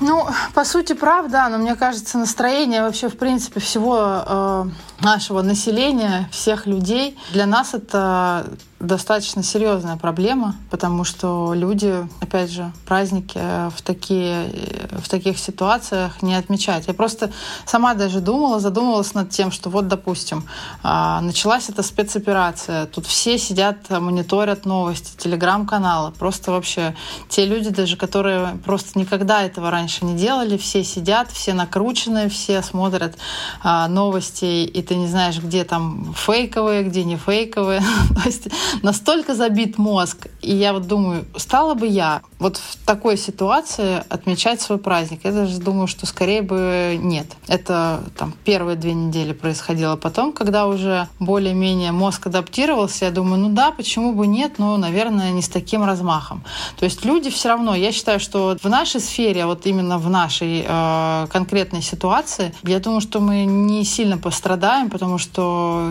Ну, 0.00 0.26
по 0.52 0.64
сути, 0.64 0.92
правда, 0.92 1.48
но 1.50 1.56
мне 1.56 1.76
кажется, 1.76 2.18
настроение 2.18 2.82
вообще, 2.82 3.08
в 3.08 3.16
принципе, 3.16 3.60
всего 3.60 4.22
э, 4.26 4.64
нашего 5.04 5.42
населения, 5.42 6.28
всех 6.32 6.66
людей, 6.66 7.16
для 7.32 7.46
нас 7.46 7.74
это 7.74 8.46
достаточно 8.86 9.42
серьезная 9.42 9.96
проблема, 9.96 10.56
потому 10.70 11.04
что 11.04 11.52
люди, 11.54 12.06
опять 12.20 12.50
же, 12.50 12.72
праздники 12.86 13.38
в, 13.70 13.82
такие, 13.82 14.46
в 14.90 15.08
таких 15.08 15.38
ситуациях 15.38 16.22
не 16.22 16.34
отмечают. 16.34 16.86
Я 16.86 16.94
просто 16.94 17.32
сама 17.66 17.94
даже 17.94 18.20
думала, 18.20 18.60
задумывалась 18.60 19.14
над 19.14 19.30
тем, 19.30 19.50
что 19.50 19.70
вот, 19.70 19.88
допустим, 19.88 20.44
а, 20.82 21.20
началась 21.20 21.68
эта 21.68 21.82
спецоперация, 21.82 22.86
тут 22.86 23.06
все 23.06 23.38
сидят, 23.38 23.88
мониторят 23.90 24.66
новости, 24.66 25.16
телеграм-каналы, 25.16 26.12
просто 26.12 26.52
вообще 26.52 26.94
те 27.28 27.46
люди 27.46 27.70
даже, 27.70 27.96
которые 27.96 28.58
просто 28.64 28.98
никогда 28.98 29.42
этого 29.42 29.70
раньше 29.70 30.04
не 30.04 30.14
делали, 30.14 30.56
все 30.56 30.84
сидят, 30.84 31.30
все 31.30 31.54
накручены, 31.54 32.28
все 32.28 32.62
смотрят 32.62 33.16
а, 33.62 33.88
новости, 33.88 34.64
и 34.64 34.82
ты 34.94 34.98
не 34.98 35.08
знаешь, 35.08 35.40
где 35.42 35.64
там 35.64 36.14
фейковые, 36.16 36.84
где 36.84 37.02
не 37.02 37.16
фейковые. 37.16 37.80
То 38.14 38.22
есть 38.26 38.48
настолько 38.82 39.34
забит 39.34 39.76
мозг. 39.76 40.28
И 40.40 40.54
я 40.54 40.72
вот 40.72 40.86
думаю, 40.86 41.24
стала 41.36 41.74
бы 41.74 41.88
я 41.88 42.22
вот 42.44 42.58
в 42.58 42.76
такой 42.84 43.16
ситуации 43.16 44.04
отмечать 44.10 44.60
свой 44.60 44.76
праздник? 44.76 45.20
Я 45.24 45.32
даже 45.32 45.58
думаю, 45.58 45.86
что 45.86 46.04
скорее 46.04 46.42
бы 46.42 46.98
нет. 47.00 47.26
Это 47.48 48.04
там 48.18 48.34
первые 48.44 48.76
две 48.76 48.92
недели 48.92 49.32
происходило. 49.32 49.96
Потом, 49.96 50.30
когда 50.34 50.66
уже 50.66 51.08
более-менее 51.20 51.92
мозг 51.92 52.26
адаптировался, 52.26 53.06
я 53.06 53.10
думаю, 53.10 53.40
ну 53.40 53.48
да, 53.48 53.70
почему 53.70 54.12
бы 54.12 54.26
нет, 54.26 54.58
но, 54.58 54.76
наверное, 54.76 55.30
не 55.30 55.40
с 55.40 55.48
таким 55.48 55.84
размахом. 55.84 56.44
То 56.78 56.84
есть 56.84 57.02
люди 57.06 57.30
все 57.30 57.48
равно, 57.48 57.74
я 57.74 57.92
считаю, 57.92 58.20
что 58.20 58.58
в 58.62 58.68
нашей 58.68 59.00
сфере, 59.00 59.46
вот 59.46 59.64
именно 59.64 59.96
в 59.96 60.10
нашей 60.10 60.66
э, 60.68 61.26
конкретной 61.32 61.80
ситуации, 61.80 62.54
я 62.62 62.78
думаю, 62.78 63.00
что 63.00 63.20
мы 63.20 63.46
не 63.46 63.84
сильно 63.84 64.18
пострадаем, 64.18 64.90
потому 64.90 65.16
что 65.16 65.88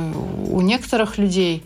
у 0.52 0.62
некоторых 0.62 1.18
людей, 1.18 1.64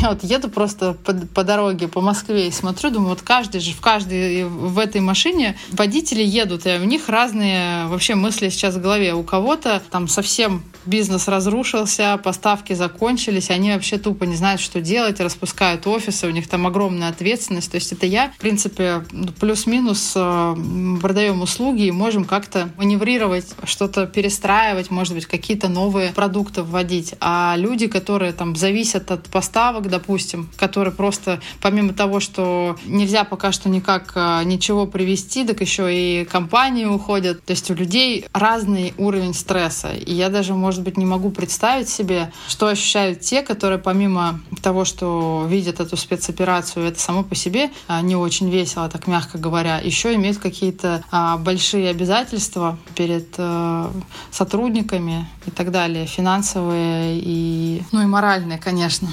я 0.00 0.10
вот 0.10 0.24
еду 0.24 0.48
просто 0.48 0.94
по, 0.94 1.12
по 1.12 1.44
дороге 1.44 1.88
по 1.88 2.00
Москве 2.00 2.48
и 2.48 2.50
смотрю, 2.50 2.90
думаю, 2.90 3.10
вот 3.10 3.22
каждый 3.22 3.60
же 3.60 3.72
в 3.72 3.80
каждой 3.80 4.44
в 4.44 4.78
этой 4.78 5.00
машине 5.00 5.56
водители 5.70 6.22
едут, 6.22 6.66
и 6.66 6.78
у 6.78 6.84
них 6.84 7.08
разные 7.08 7.86
вообще 7.86 8.14
мысли 8.14 8.48
сейчас 8.48 8.74
в 8.74 8.80
голове. 8.80 9.14
У 9.14 9.22
кого-то 9.22 9.82
там 9.90 10.08
совсем 10.08 10.62
бизнес 10.86 11.28
разрушился, 11.28 12.18
поставки 12.22 12.72
закончились, 12.72 13.50
они 13.50 13.72
вообще 13.72 13.98
тупо 13.98 14.24
не 14.24 14.36
знают, 14.36 14.60
что 14.60 14.80
делать, 14.80 15.20
распускают 15.20 15.86
офисы, 15.86 16.26
у 16.26 16.30
них 16.30 16.48
там 16.48 16.66
огромная 16.66 17.10
ответственность. 17.10 17.70
То 17.70 17.76
есть 17.76 17.92
это 17.92 18.06
я, 18.06 18.30
в 18.30 18.38
принципе, 18.38 19.04
плюс-минус 19.38 20.12
э, 20.16 20.56
продаем 21.00 21.42
услуги 21.42 21.82
и 21.82 21.90
можем 21.90 22.24
как-то 22.24 22.70
маневрировать, 22.76 23.54
что-то 23.64 24.06
перестраивать, 24.06 24.90
может 24.90 25.14
быть, 25.14 25.26
какие-то 25.26 25.68
новые 25.68 26.12
продукты 26.12 26.62
вводить. 26.62 27.14
А 27.20 27.54
люди, 27.56 27.86
которые 27.86 28.32
там 28.32 28.56
зависят 28.56 29.10
от 29.10 29.24
поставок, 29.24 29.57
допустим, 29.88 30.48
которые 30.56 30.94
просто 30.94 31.40
помимо 31.60 31.92
того, 31.92 32.20
что 32.20 32.76
нельзя 32.86 33.24
пока 33.24 33.52
что 33.52 33.68
никак 33.68 34.12
э, 34.14 34.42
ничего 34.44 34.86
привести, 34.86 35.44
так 35.44 35.60
еще 35.60 35.88
и 35.92 36.24
компании 36.24 36.84
уходят. 36.84 37.44
То 37.44 37.52
есть 37.52 37.70
у 37.70 37.74
людей 37.74 38.26
разный 38.32 38.94
уровень 38.98 39.34
стресса. 39.34 39.92
И 39.92 40.14
я 40.14 40.28
даже, 40.28 40.54
может 40.54 40.82
быть, 40.82 40.96
не 40.96 41.04
могу 41.04 41.30
представить 41.30 41.88
себе, 41.88 42.32
что 42.48 42.68
ощущают 42.68 43.20
те, 43.20 43.42
которые 43.42 43.78
помимо 43.78 44.40
того, 44.62 44.84
что 44.84 45.46
видят 45.48 45.80
эту 45.80 45.96
спецоперацию, 45.96 46.86
это 46.86 47.00
само 47.00 47.22
по 47.22 47.34
себе 47.34 47.70
а, 47.86 48.00
не 48.02 48.16
очень 48.16 48.50
весело, 48.50 48.88
так 48.88 49.06
мягко 49.06 49.38
говоря, 49.38 49.78
еще 49.78 50.14
имеют 50.14 50.38
какие-то 50.38 51.04
а, 51.10 51.36
большие 51.36 51.90
обязательства 51.90 52.78
перед 52.94 53.34
а, 53.38 53.90
сотрудниками 54.30 55.28
и 55.46 55.50
так 55.50 55.70
далее, 55.70 56.06
финансовые 56.06 57.18
и, 57.18 57.82
ну 57.92 58.02
и 58.02 58.06
моральные, 58.06 58.58
конечно. 58.58 59.08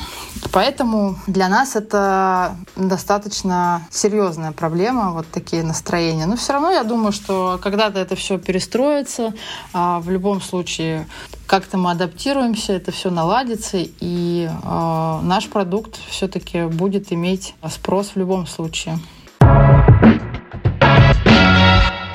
Поэтому 0.51 1.17
для 1.27 1.49
нас 1.49 1.75
это 1.75 2.55
достаточно 2.75 3.87
серьезная 3.89 4.51
проблема, 4.51 5.11
вот 5.11 5.27
такие 5.31 5.63
настроения. 5.63 6.25
Но 6.25 6.35
все 6.35 6.53
равно 6.53 6.71
я 6.71 6.83
думаю, 6.83 7.11
что 7.11 7.59
когда-то 7.61 7.99
это 7.99 8.15
все 8.15 8.37
перестроится. 8.37 9.33
А 9.73 9.99
в 9.99 10.09
любом 10.09 10.41
случае 10.41 11.07
как-то 11.47 11.77
мы 11.77 11.91
адаптируемся, 11.91 12.73
это 12.73 12.91
все 12.91 13.11
наладится, 13.11 13.77
и 13.77 14.49
э, 14.49 15.19
наш 15.23 15.47
продукт 15.49 15.99
все-таки 16.09 16.65
будет 16.65 17.11
иметь 17.11 17.55
спрос 17.69 18.11
в 18.15 18.17
любом 18.17 18.47
случае. 18.47 18.99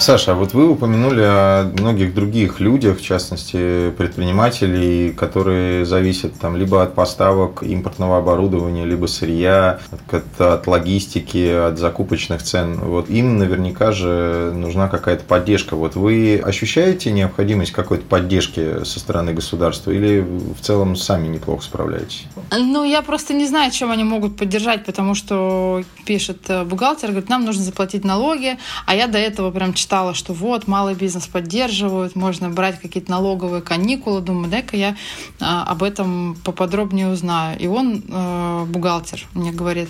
Саша, 0.00 0.32
а 0.32 0.34
вот 0.34 0.54
вы 0.54 0.66
упомянули 0.66 1.20
о 1.22 1.70
многих 1.78 2.14
других 2.14 2.58
людях, 2.58 2.98
в 2.98 3.02
частности 3.02 3.90
предпринимателей, 3.90 5.12
которые 5.12 5.84
зависят 5.84 6.40
там 6.40 6.56
либо 6.56 6.82
от 6.82 6.94
поставок 6.94 7.62
импортного 7.62 8.16
оборудования, 8.16 8.86
либо 8.86 9.04
сырья, 9.06 9.78
от, 10.10 10.40
от 10.40 10.66
логистики, 10.66 11.68
от 11.68 11.78
закупочных 11.78 12.42
цен. 12.42 12.80
Вот 12.80 13.10
им 13.10 13.36
наверняка 13.36 13.92
же 13.92 14.52
нужна 14.54 14.88
какая-то 14.88 15.24
поддержка. 15.24 15.76
Вот 15.76 15.96
вы 15.96 16.42
ощущаете 16.42 17.12
необходимость 17.12 17.72
какой-то 17.72 18.06
поддержки 18.06 18.84
со 18.84 19.00
стороны 19.00 19.34
государства 19.34 19.90
или 19.90 20.20
в 20.20 20.62
целом 20.62 20.96
сами 20.96 21.28
неплохо 21.28 21.62
справляетесь? 21.62 22.24
Ну, 22.50 22.84
я 22.84 23.02
просто 23.02 23.34
не 23.34 23.46
знаю, 23.46 23.70
чем 23.70 23.90
они 23.90 24.04
могут 24.04 24.38
поддержать, 24.38 24.86
потому 24.86 25.14
что 25.14 25.82
пишет 26.06 26.48
э, 26.48 26.64
бухгалтер, 26.64 27.10
говорит, 27.10 27.28
нам 27.28 27.44
нужно 27.44 27.62
заплатить 27.62 28.02
налоги, 28.02 28.56
а 28.86 28.94
я 28.94 29.06
до 29.06 29.18
этого 29.18 29.50
прям 29.50 29.74
читала 29.74 29.89
читала, 29.90 30.14
что 30.14 30.32
вот, 30.32 30.68
малый 30.68 30.94
бизнес 30.94 31.26
поддерживают, 31.26 32.14
можно 32.14 32.48
брать 32.48 32.80
какие-то 32.80 33.10
налоговые 33.10 33.60
каникулы. 33.60 34.20
Думаю, 34.20 34.48
дай-ка 34.48 34.76
я 34.76 34.96
а, 35.40 35.64
об 35.64 35.82
этом 35.82 36.36
поподробнее 36.44 37.08
узнаю. 37.08 37.58
И 37.58 37.66
он, 37.66 38.04
э, 38.08 38.64
бухгалтер, 38.68 39.26
мне 39.34 39.50
говорит, 39.50 39.88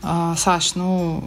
«А, 0.00 0.36
Саш, 0.36 0.76
ну, 0.76 1.24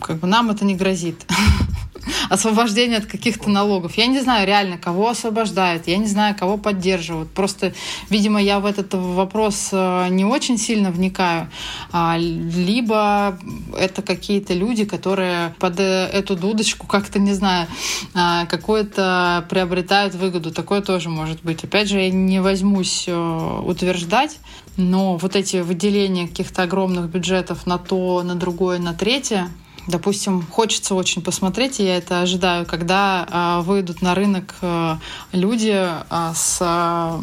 как 0.00 0.18
бы 0.18 0.26
нам 0.26 0.50
это 0.50 0.64
не 0.64 0.74
грозит. 0.74 1.26
освобождение 2.28 2.98
от 2.98 3.06
каких-то 3.06 3.50
налогов. 3.50 3.96
Я 3.96 4.06
не 4.06 4.20
знаю 4.20 4.46
реально, 4.46 4.78
кого 4.78 5.10
освобождают, 5.10 5.86
я 5.86 5.96
не 5.96 6.06
знаю, 6.06 6.34
кого 6.36 6.56
поддерживают. 6.56 7.30
Просто, 7.30 7.72
видимо, 8.10 8.40
я 8.40 8.60
в 8.60 8.66
этот 8.66 8.94
вопрос 8.94 9.70
э, 9.72 10.08
не 10.10 10.24
очень 10.24 10.58
сильно 10.58 10.90
вникаю. 10.90 11.50
А, 11.92 12.16
либо 12.18 13.38
это 13.76 14.02
какие-то 14.02 14.54
люди, 14.54 14.84
которые 14.84 15.54
под 15.58 15.80
э, 15.80 16.08
эту 16.12 16.36
дудочку 16.36 16.86
как-то, 16.86 17.18
не 17.18 17.32
знаю, 17.32 17.66
а, 18.14 18.46
какое-то 18.46 19.46
приобретают 19.48 20.14
выгоду. 20.14 20.52
Такое 20.52 20.80
тоже 20.80 21.08
может 21.08 21.42
быть. 21.42 21.64
Опять 21.64 21.88
же, 21.88 21.98
я 21.98 22.10
не 22.10 22.40
возьмусь 22.40 23.04
э, 23.06 23.60
утверждать, 23.64 24.38
но 24.76 25.16
вот 25.16 25.36
эти 25.36 25.58
выделения 25.58 26.28
каких-то 26.28 26.62
огромных 26.62 27.08
бюджетов 27.08 27.66
на 27.66 27.78
то, 27.78 28.22
на 28.22 28.34
другое, 28.34 28.78
на 28.78 28.94
третье, 28.94 29.50
Допустим, 29.86 30.44
хочется 30.50 30.94
очень 30.94 31.22
посмотреть, 31.22 31.78
и 31.78 31.84
я 31.84 31.96
это 31.96 32.20
ожидаю, 32.20 32.66
когда 32.66 33.26
э, 33.60 33.62
выйдут 33.62 34.02
на 34.02 34.14
рынок 34.14 34.54
э, 34.60 34.96
люди 35.32 35.76
э, 35.76 36.32
с 36.34 36.58
э, 36.60 37.18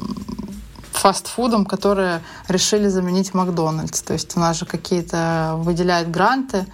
фастфудом, 0.92 1.66
которые 1.66 2.22
решили 2.48 2.88
заменить 2.88 3.34
Макдональдс. 3.34 4.02
То 4.02 4.14
есть 4.14 4.38
у 4.38 4.40
нас 4.40 4.60
же 4.60 4.66
какие-то 4.66 5.56
выделяют 5.58 6.10
гранты 6.10 6.66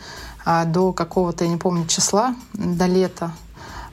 до 0.68 0.94
какого-то, 0.94 1.44
я 1.44 1.50
не 1.50 1.58
помню, 1.58 1.86
числа, 1.86 2.36
до 2.54 2.86
лета. 2.86 3.32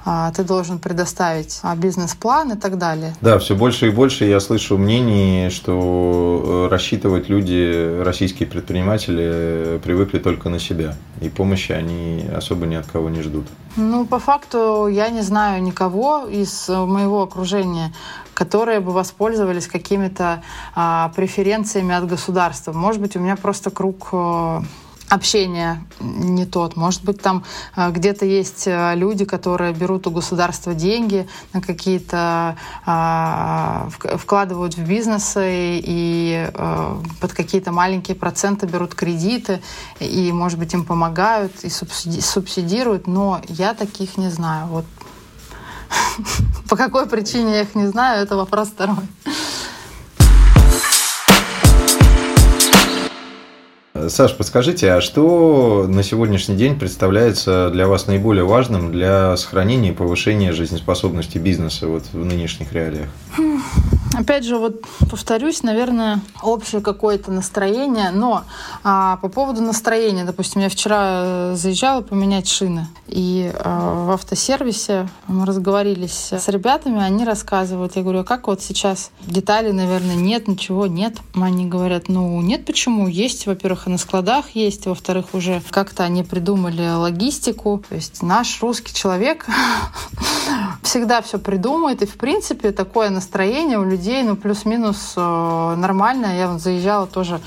А, 0.09 0.31
ты 0.31 0.45
должен 0.45 0.79
предоставить 0.79 1.59
а, 1.65 1.75
бизнес-план 1.75 2.53
и 2.53 2.57
так 2.57 2.79
далее. 2.79 3.13
Да, 3.21 3.41
все 3.41 3.57
больше 3.57 3.89
и 3.89 3.91
больше 3.91 4.25
я 4.25 4.39
слышу 4.39 4.79
мнений, 4.79 5.51
что 5.51 6.69
э, 6.69 6.73
рассчитывать 6.73 7.29
люди, 7.29 8.03
российские 8.05 8.49
предприниматели, 8.49 9.25
э, 9.25 9.81
привыкли 9.83 10.21
только 10.21 10.49
на 10.49 10.61
себя. 10.61 10.95
И 11.21 11.29
помощи 11.29 11.73
они 11.73 12.25
особо 12.37 12.67
ни 12.67 12.77
от 12.77 12.87
кого 12.87 13.11
не 13.11 13.21
ждут. 13.23 13.47
Ну, 13.75 14.07
по 14.07 14.21
факту 14.21 14.87
я 14.87 15.09
не 15.09 15.23
знаю 15.23 15.61
никого 15.61 16.25
из 16.25 16.69
моего 16.69 17.23
окружения, 17.23 17.93
которые 18.33 18.79
бы 18.79 18.93
воспользовались 18.93 19.67
какими-то 19.67 20.41
а, 20.77 21.11
преференциями 21.17 21.97
от 21.97 22.07
государства. 22.07 22.73
Может 22.73 23.01
быть, 23.01 23.17
у 23.17 23.19
меня 23.19 23.35
просто 23.35 23.71
круг 23.71 24.11
э, 24.13 24.61
общение 25.09 25.85
не 26.01 26.47
тот. 26.47 26.77
Может 26.77 27.05
быть, 27.05 27.21
там 27.21 27.45
э, 27.77 27.91
где-то 27.91 28.25
есть 28.25 28.67
э, 28.67 28.95
люди, 28.95 29.25
которые 29.25 29.73
берут 29.73 30.07
у 30.07 30.11
государства 30.11 30.75
деньги 30.75 31.29
на 31.53 31.61
какие-то, 31.61 32.57
а, 32.85 33.89
вкладывают 34.17 34.77
в 34.77 34.85
бизнесы 34.87 35.81
и 35.83 36.49
э, 36.53 36.97
под 37.21 37.33
какие-то 37.33 37.73
маленькие 37.73 38.17
проценты 38.17 38.67
берут 38.67 38.95
кредиты, 38.95 39.63
и, 40.01 40.33
может 40.33 40.59
быть, 40.59 40.75
им 40.75 40.85
помогают 40.85 41.53
и 41.63 41.69
субсидируют, 41.69 43.07
но 43.07 43.41
я 43.49 43.75
таких 43.75 44.17
не 44.17 44.31
знаю. 44.31 44.67
Вот 44.67 44.85
по 46.69 46.77
какой 46.77 47.07
причине 47.07 47.53
я 47.53 47.61
их 47.63 47.75
не 47.75 47.87
знаю, 47.87 48.23
это 48.23 48.37
вопрос 48.37 48.69
второй. 48.69 48.97
Саш, 54.09 54.35
подскажите, 54.37 54.93
а 54.93 55.01
что 55.01 55.87
на 55.89 56.03
сегодняшний 56.03 56.57
день 56.57 56.79
представляется 56.79 57.71
для 57.73 57.87
вас 57.87 58.07
наиболее 58.07 58.45
важным 58.45 58.93
для 58.93 59.37
сохранения 59.37 59.91
и 59.91 59.95
повышения 59.95 60.53
жизнеспособности 60.53 61.39
бизнеса 61.39 61.87
вот 61.87 62.05
в 62.13 62.25
нынешних 62.25 62.73
реалиях? 62.73 63.09
Опять 64.17 64.45
же, 64.45 64.57
вот 64.57 64.81
повторюсь, 65.11 65.63
наверное, 65.63 66.21
общее 66.43 66.81
какое-то 66.81 67.31
настроение, 67.31 68.11
но 68.11 68.45
а, 68.83 69.19
по 69.19 69.29
поводу 69.29 69.61
настроения, 69.61 70.25
допустим, 70.25 70.63
я 70.63 70.71
вчера 70.71 71.01
э, 71.03 71.55
заезжала 71.55 72.01
поменять 72.01 72.49
шины, 72.49 72.87
и 73.09 73.53
а, 73.55 74.07
в 74.07 74.11
автосервисе 74.13 75.11
мы 75.27 75.45
разговорились 75.45 76.33
с 76.33 76.49
ребятами, 76.49 77.03
они 77.03 77.27
рассказывают, 77.27 77.97
я 77.97 78.03
говорю, 78.03 78.21
а 78.21 78.25
как 78.25 78.47
вот 78.47 78.63
сейчас 78.63 79.11
деталей, 79.27 79.73
наверное, 79.73 80.17
нет, 80.17 80.49
ничего 80.49 80.87
нет. 80.87 81.19
Они 81.35 81.67
говорят, 81.67 82.09
ну 82.09 82.41
нет, 82.41 82.65
почему? 82.65 83.09
Есть, 83.09 83.47
во-первых, 83.47 83.87
и 83.87 83.91
на 83.91 83.99
складах 83.99 84.51
есть, 84.55 84.87
во-вторых, 84.87 85.35
уже 85.35 85.61
как-то 85.69 86.05
они 86.05 86.23
придумали 86.23 86.89
логистику, 86.89 87.85
то 87.87 87.95
есть 87.95 88.23
наш 88.23 88.63
русский 88.63 88.95
человек 88.95 89.45
всегда 90.87 91.21
все 91.21 91.39
придумает, 91.39 92.03
и 92.03 92.07
в 92.07 92.17
принципе 92.17 92.71
такое 92.71 93.11
настроение 93.11 93.79
у 93.79 93.85
людей 93.85 94.23
ну, 94.23 94.37
плюс-минус 94.37 95.15
э, 95.17 95.75
нормально. 95.77 96.39
Я 96.39 96.49
вот 96.49 96.61
заезжала 96.61 97.07
тоже 97.07 97.41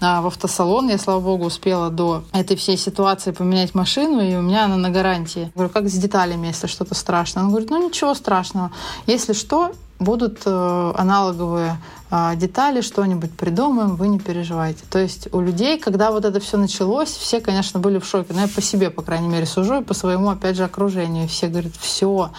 э, 0.00 0.20
в 0.20 0.26
автосалон. 0.26 0.88
Я, 0.88 0.98
слава 0.98 1.20
богу, 1.20 1.44
успела 1.44 1.90
до 1.90 2.24
этой 2.32 2.56
всей 2.56 2.76
ситуации 2.76 3.32
поменять 3.32 3.74
машину, 3.74 4.20
и 4.20 4.34
у 4.34 4.40
меня 4.40 4.64
она 4.64 4.76
на 4.76 4.90
гарантии. 4.90 5.40
Я 5.40 5.50
говорю, 5.54 5.70
как 5.70 5.88
с 5.88 5.92
деталями, 5.92 6.48
если 6.48 6.66
что-то 6.66 6.94
страшно? 6.94 7.42
Он 7.42 7.50
говорит, 7.50 7.70
ну, 7.70 7.86
ничего 7.86 8.14
страшного. 8.14 8.72
Если 9.06 9.34
что, 9.34 9.72
будут 9.98 10.42
э, 10.44 10.92
аналоговые 10.96 11.70
а, 11.70 11.76
детали, 12.10 12.80
что-нибудь 12.80 13.32
придумаем, 13.36 13.96
вы 13.96 14.08
не 14.08 14.18
переживайте. 14.18 14.84
То 14.88 14.98
есть 14.98 15.28
у 15.32 15.40
людей, 15.40 15.78
когда 15.78 16.12
вот 16.12 16.24
это 16.24 16.38
все 16.38 16.56
началось, 16.56 17.10
все, 17.10 17.40
конечно, 17.40 17.80
были 17.80 17.98
в 17.98 18.06
шоке. 18.06 18.32
Но 18.32 18.42
я 18.42 18.48
по 18.48 18.60
себе, 18.60 18.90
по 18.90 19.02
крайней 19.02 19.28
мере, 19.28 19.46
сужу 19.46 19.80
и 19.80 19.84
по 19.84 19.94
своему, 19.94 20.30
опять 20.30 20.56
же, 20.56 20.64
окружению. 20.64 21.28
Все 21.28 21.48
говорят, 21.48 21.72
все, 21.78 22.30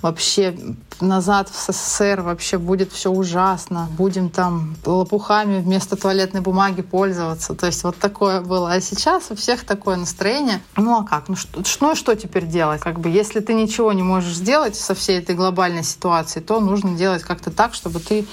вообще 0.00 0.56
назад 1.00 1.48
в 1.48 1.54
СССР 1.54 2.20
вообще 2.22 2.58
будет 2.58 2.92
все 2.92 3.10
ужасно. 3.10 3.88
Будем 3.96 4.30
там 4.30 4.76
лопухами 4.84 5.60
вместо 5.60 5.96
туалетной 5.96 6.40
бумаги 6.40 6.82
пользоваться. 6.82 7.54
То 7.54 7.66
есть 7.66 7.84
вот 7.84 7.96
такое 7.98 8.40
было. 8.40 8.72
А 8.72 8.80
сейчас 8.80 9.30
у 9.30 9.36
всех 9.36 9.64
такое 9.64 9.96
настроение. 9.96 10.60
Ну 10.76 10.98
а 10.98 11.04
как? 11.04 11.28
Ну 11.28 11.36
что, 11.36 11.62
ну, 11.80 11.94
что 11.94 12.14
теперь 12.14 12.46
делать? 12.46 12.80
Как 12.80 13.00
бы, 13.00 13.08
если 13.08 13.40
ты 13.40 13.54
ничего 13.54 13.92
не 13.92 14.02
можешь 14.02 14.34
сделать 14.34 14.76
со 14.76 14.94
всей 14.94 15.18
этой 15.18 15.34
глобальной 15.34 15.84
ситуацией, 15.84 16.44
то 16.44 16.60
нужно 16.60 16.96
делать 16.96 17.22
как-то 17.22 17.50
так, 17.50 17.74
чтобы 17.74 18.00
ты 18.00 18.20
э, 18.20 18.24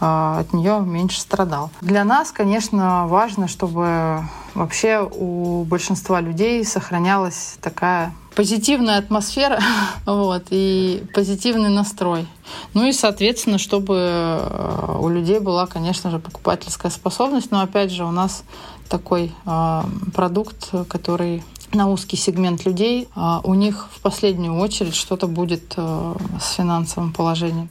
от 0.00 0.52
нее 0.52 0.80
меньше 0.80 1.20
страдал. 1.20 1.70
Для 1.80 2.04
нас, 2.04 2.32
конечно, 2.32 3.06
важно, 3.06 3.48
чтобы 3.48 4.24
вообще 4.54 5.08
у 5.10 5.64
большинства 5.64 6.20
людей 6.20 6.64
сохранялась 6.64 7.56
такая 7.60 8.14
позитивная 8.34 8.98
атмосфера 8.98 9.60
вот, 10.06 10.46
и 10.50 11.04
позитивный 11.14 11.70
настрой. 11.70 12.26
Ну 12.74 12.86
и, 12.86 12.92
соответственно, 12.92 13.58
чтобы 13.58 13.96
э, 13.96 14.96
у 15.00 15.08
людей 15.08 15.38
была, 15.38 15.66
конечно 15.66 16.10
же, 16.10 16.18
покупательская 16.18 16.90
способность. 16.90 17.50
Но 17.50 17.60
опять 17.60 17.90
же, 17.90 18.04
у 18.04 18.10
нас 18.10 18.44
такой 18.88 19.32
э, 19.46 19.82
продукт, 20.14 20.70
который 20.88 21.42
на 21.72 21.88
узкий 21.88 22.16
сегмент 22.16 22.64
людей, 22.64 23.08
э, 23.14 23.40
у 23.44 23.54
них 23.54 23.88
в 23.92 24.00
последнюю 24.00 24.58
очередь 24.58 24.94
что-то 24.94 25.26
будет 25.26 25.74
э, 25.76 26.14
с 26.40 26.52
финансовым 26.52 27.12
положением. 27.12 27.68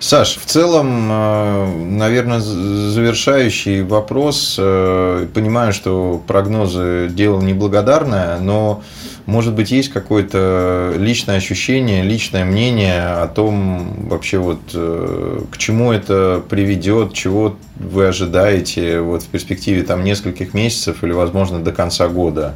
Саш, 0.00 0.36
в 0.36 0.44
целом, 0.44 1.08
э, 1.10 1.84
наверное, 1.84 2.40
завершающий 2.40 3.82
вопрос. 3.82 4.56
Э, 4.58 5.26
понимаю, 5.32 5.72
что 5.72 6.22
прогнозы 6.26 7.08
дело 7.10 7.40
неблагодарное, 7.40 8.38
но, 8.38 8.82
может 9.24 9.54
быть, 9.54 9.70
есть 9.70 9.90
какое-то 9.90 10.94
личное 10.98 11.36
ощущение, 11.36 12.02
личное 12.02 12.44
мнение 12.44 13.02
о 13.02 13.28
том, 13.28 14.08
вообще 14.08 14.38
вот 14.38 14.60
э, 14.74 15.40
к 15.50 15.56
чему 15.56 15.92
это 15.92 16.42
приведет, 16.50 17.14
чего 17.14 17.56
вы 17.76 18.06
ожидаете 18.06 19.00
вот 19.00 19.22
в 19.22 19.28
перспективе 19.28 19.84
там 19.84 20.04
нескольких 20.04 20.52
месяцев 20.54 21.02
или, 21.02 21.12
возможно, 21.12 21.60
до 21.60 21.72
конца 21.72 22.08
года? 22.08 22.54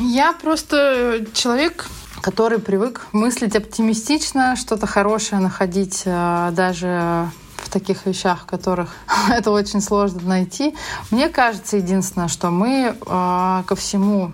Я 0.00 0.32
просто 0.32 1.24
человек 1.32 1.86
который 2.24 2.58
привык 2.58 3.02
мыслить 3.12 3.54
оптимистично, 3.54 4.56
что-то 4.56 4.86
хорошее 4.86 5.42
находить 5.42 6.04
э, 6.06 6.52
даже 6.52 7.28
в 7.56 7.68
таких 7.68 8.06
вещах, 8.06 8.46
которых 8.46 8.96
это 9.30 9.50
очень 9.50 9.82
сложно 9.82 10.22
найти. 10.22 10.74
Мне 11.10 11.28
кажется, 11.28 11.76
единственное, 11.76 12.28
что 12.28 12.48
мы 12.48 12.96
э, 12.98 13.62
ко 13.66 13.76
всему 13.76 14.32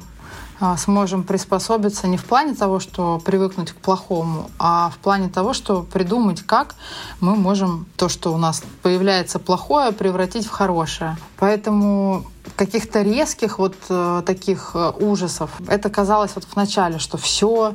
э, 0.60 0.76
сможем 0.78 1.24
приспособиться 1.24 2.06
не 2.06 2.16
в 2.16 2.24
плане 2.26 2.54
того, 2.54 2.78
что 2.78 3.18
привыкнуть 3.18 3.72
к 3.72 3.76
плохому, 3.78 4.52
а 4.60 4.90
в 4.90 4.98
плане 4.98 5.28
того, 5.28 5.52
что 5.52 5.82
придумать, 5.82 6.42
как 6.42 6.76
мы 7.18 7.34
можем 7.34 7.86
то, 7.96 8.08
что 8.08 8.32
у 8.32 8.36
нас 8.36 8.62
появляется 8.82 9.40
плохое, 9.40 9.90
превратить 9.90 10.46
в 10.46 10.50
хорошее. 10.50 11.16
Поэтому 11.40 12.24
каких-то 12.56 13.02
резких 13.02 13.58
вот 13.58 13.74
э, 13.88 14.22
таких 14.26 14.72
э, 14.74 14.92
ужасов. 15.00 15.50
Это 15.68 15.90
казалось 15.90 16.32
вот 16.34 16.44
в 16.44 16.56
начале, 16.56 16.98
что 16.98 17.18
все, 17.18 17.74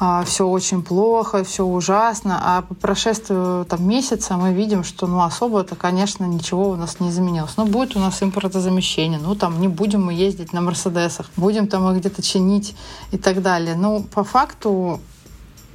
э, 0.00 0.22
все 0.26 0.46
очень 0.46 0.82
плохо, 0.82 1.44
все 1.44 1.64
ужасно, 1.64 2.40
а 2.42 2.62
по 2.62 2.74
прошествию 2.74 3.64
там 3.64 3.86
месяца 3.88 4.36
мы 4.36 4.52
видим, 4.52 4.84
что 4.84 5.06
ну 5.06 5.22
особо-то, 5.22 5.76
конечно, 5.76 6.24
ничего 6.24 6.70
у 6.70 6.76
нас 6.76 7.00
не 7.00 7.10
изменилось. 7.10 7.56
Ну 7.56 7.66
будет 7.66 7.96
у 7.96 8.00
нас 8.00 8.22
импортозамещение, 8.22 9.18
ну 9.18 9.34
там 9.34 9.60
не 9.60 9.68
будем 9.68 10.04
мы 10.04 10.14
ездить 10.14 10.52
на 10.52 10.60
Мерседесах, 10.60 11.30
будем 11.36 11.66
там 11.66 11.90
их 11.90 11.98
где-то 11.98 12.22
чинить 12.22 12.76
и 13.12 13.18
так 13.18 13.42
далее. 13.42 13.76
Ну 13.76 14.02
по 14.02 14.24
факту 14.24 15.00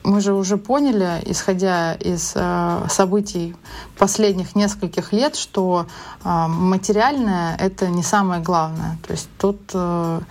мы 0.03 0.21
же 0.21 0.33
уже 0.33 0.57
поняли, 0.57 1.21
исходя 1.25 1.93
из 1.93 2.33
э, 2.35 2.85
событий 2.89 3.55
последних 3.97 4.55
нескольких 4.55 5.13
лет, 5.13 5.35
что 5.35 5.85
э, 6.23 6.47
материальное 6.47 7.55
это 7.57 7.87
не 7.87 8.03
самое 8.03 8.41
главное. 8.41 8.97
То 9.05 9.13
есть 9.13 9.29
тут 9.37 9.59
э, 9.73 10.21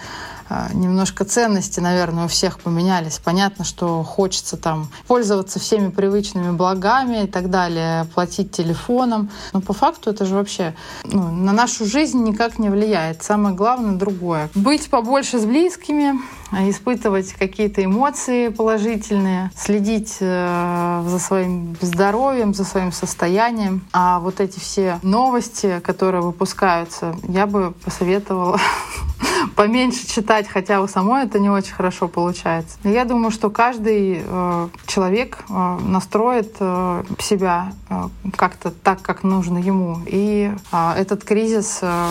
а, 0.50 0.68
немножко 0.72 1.24
ценности, 1.24 1.78
наверное, 1.80 2.24
у 2.24 2.28
всех 2.28 2.60
поменялись. 2.60 3.20
Понятно, 3.22 3.64
что 3.64 4.02
хочется 4.02 4.56
там 4.56 4.88
пользоваться 5.06 5.58
всеми 5.58 5.90
привычными 5.90 6.52
благами 6.52 7.24
и 7.24 7.26
так 7.26 7.50
далее, 7.50 8.06
платить 8.14 8.50
телефоном. 8.50 9.30
Но 9.52 9.60
по 9.60 9.74
факту 9.74 10.10
это 10.10 10.24
же 10.24 10.34
вообще 10.34 10.74
ну, 11.04 11.30
на 11.30 11.52
нашу 11.52 11.84
жизнь 11.84 12.22
никак 12.22 12.58
не 12.58 12.70
влияет. 12.70 13.22
Самое 13.22 13.54
главное 13.54 13.96
другое. 13.96 14.48
Быть 14.54 14.88
побольше 14.88 15.38
с 15.38 15.44
близкими, 15.44 16.18
испытывать 16.52 17.32
какие-то 17.32 17.84
эмоции 17.84 18.48
положительные, 18.48 19.50
следить 19.56 20.16
э, 20.20 21.04
за 21.06 21.18
своим 21.18 21.76
здоровьем, 21.80 22.54
за 22.54 22.64
своим 22.64 22.92
состоянием. 22.92 23.82
А 23.92 24.18
вот 24.20 24.40
эти 24.40 24.58
все 24.58 24.98
новости, 25.02 25.80
которые 25.84 26.22
выпускаются, 26.22 27.14
я 27.28 27.46
бы 27.46 27.72
посоветовала 27.84 28.58
поменьше 29.56 30.06
читать, 30.06 30.48
хотя 30.48 30.80
у 30.80 30.88
самой 30.88 31.24
это 31.24 31.38
не 31.38 31.50
очень 31.50 31.74
хорошо 31.74 32.08
получается. 32.08 32.78
Я 32.84 33.04
думаю, 33.04 33.30
что 33.30 33.50
каждый 33.50 34.22
э, 34.24 34.68
человек 34.86 35.44
э, 35.48 35.78
настроит 35.82 36.56
э, 36.60 37.04
себя 37.18 37.72
э, 37.90 38.08
как-то 38.36 38.70
так, 38.70 39.02
как 39.02 39.22
нужно 39.22 39.58
ему. 39.58 39.98
И 40.06 40.52
э, 40.72 40.92
этот 40.96 41.24
кризис 41.24 41.80
э, 41.82 42.08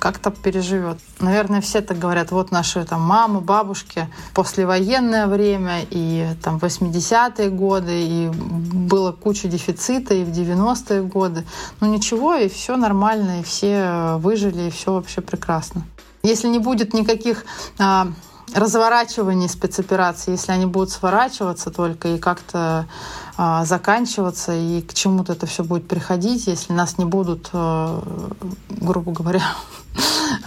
как-то 0.00 0.30
переживет. 0.30 0.98
Наверное, 1.20 1.60
все 1.60 1.82
так 1.82 1.98
говорят, 1.98 2.32
вот 2.32 2.50
наши 2.50 2.84
там 2.84 3.02
мамы, 3.02 3.40
бабушки, 3.40 4.08
послевоенное 4.34 5.26
время 5.26 5.82
и 5.90 6.26
там 6.42 6.56
80-е 6.56 7.50
годы, 7.50 8.02
и 8.02 8.28
было 8.30 9.12
куча 9.12 9.46
дефицита 9.46 10.14
и 10.14 10.24
в 10.24 10.30
90-е 10.30 11.02
годы. 11.02 11.44
Ну 11.80 11.92
ничего, 11.92 12.34
и 12.34 12.48
все 12.48 12.76
нормально, 12.76 13.40
и 13.40 13.42
все 13.44 14.16
выжили, 14.18 14.68
и 14.68 14.70
все 14.70 14.94
вообще 14.94 15.20
прекрасно. 15.20 15.84
Если 16.22 16.48
не 16.48 16.58
будет 16.58 16.94
никаких 16.94 17.44
а, 17.78 18.08
разворачиваний 18.54 19.48
спецопераций, 19.48 20.32
если 20.32 20.52
они 20.52 20.66
будут 20.66 20.90
сворачиваться 20.90 21.70
только 21.70 22.08
и 22.08 22.18
как-то 22.18 22.86
а, 23.36 23.64
заканчиваться, 23.64 24.52
и 24.52 24.82
к 24.82 24.94
чему-то 24.94 25.32
это 25.32 25.46
все 25.46 25.64
будет 25.64 25.88
приходить, 25.88 26.46
если 26.46 26.72
нас 26.72 26.98
не 26.98 27.04
будут, 27.04 27.48
а, 27.52 28.02
грубо 28.68 29.12
говоря, 29.12 29.42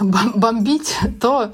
бомбить, 0.00 0.96
то 1.20 1.50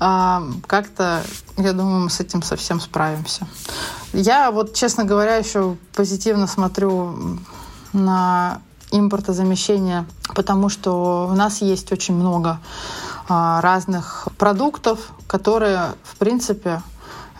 а, 0.00 0.42
как-то, 0.66 1.22
я 1.56 1.72
думаю, 1.72 2.04
мы 2.04 2.10
с 2.10 2.20
этим 2.20 2.42
совсем 2.42 2.80
справимся. 2.80 3.46
Я 4.12 4.50
вот, 4.50 4.74
честно 4.74 5.04
говоря, 5.04 5.36
еще 5.36 5.76
позитивно 5.94 6.46
смотрю 6.46 7.38
на 7.92 8.60
импортозамещение, 8.90 10.06
потому 10.34 10.68
что 10.68 11.28
у 11.30 11.34
нас 11.34 11.60
есть 11.60 11.90
очень 11.92 12.14
много 12.14 12.60
разных 13.28 14.28
продуктов, 14.36 15.12
которые, 15.26 15.94
в 16.02 16.16
принципе, 16.16 16.82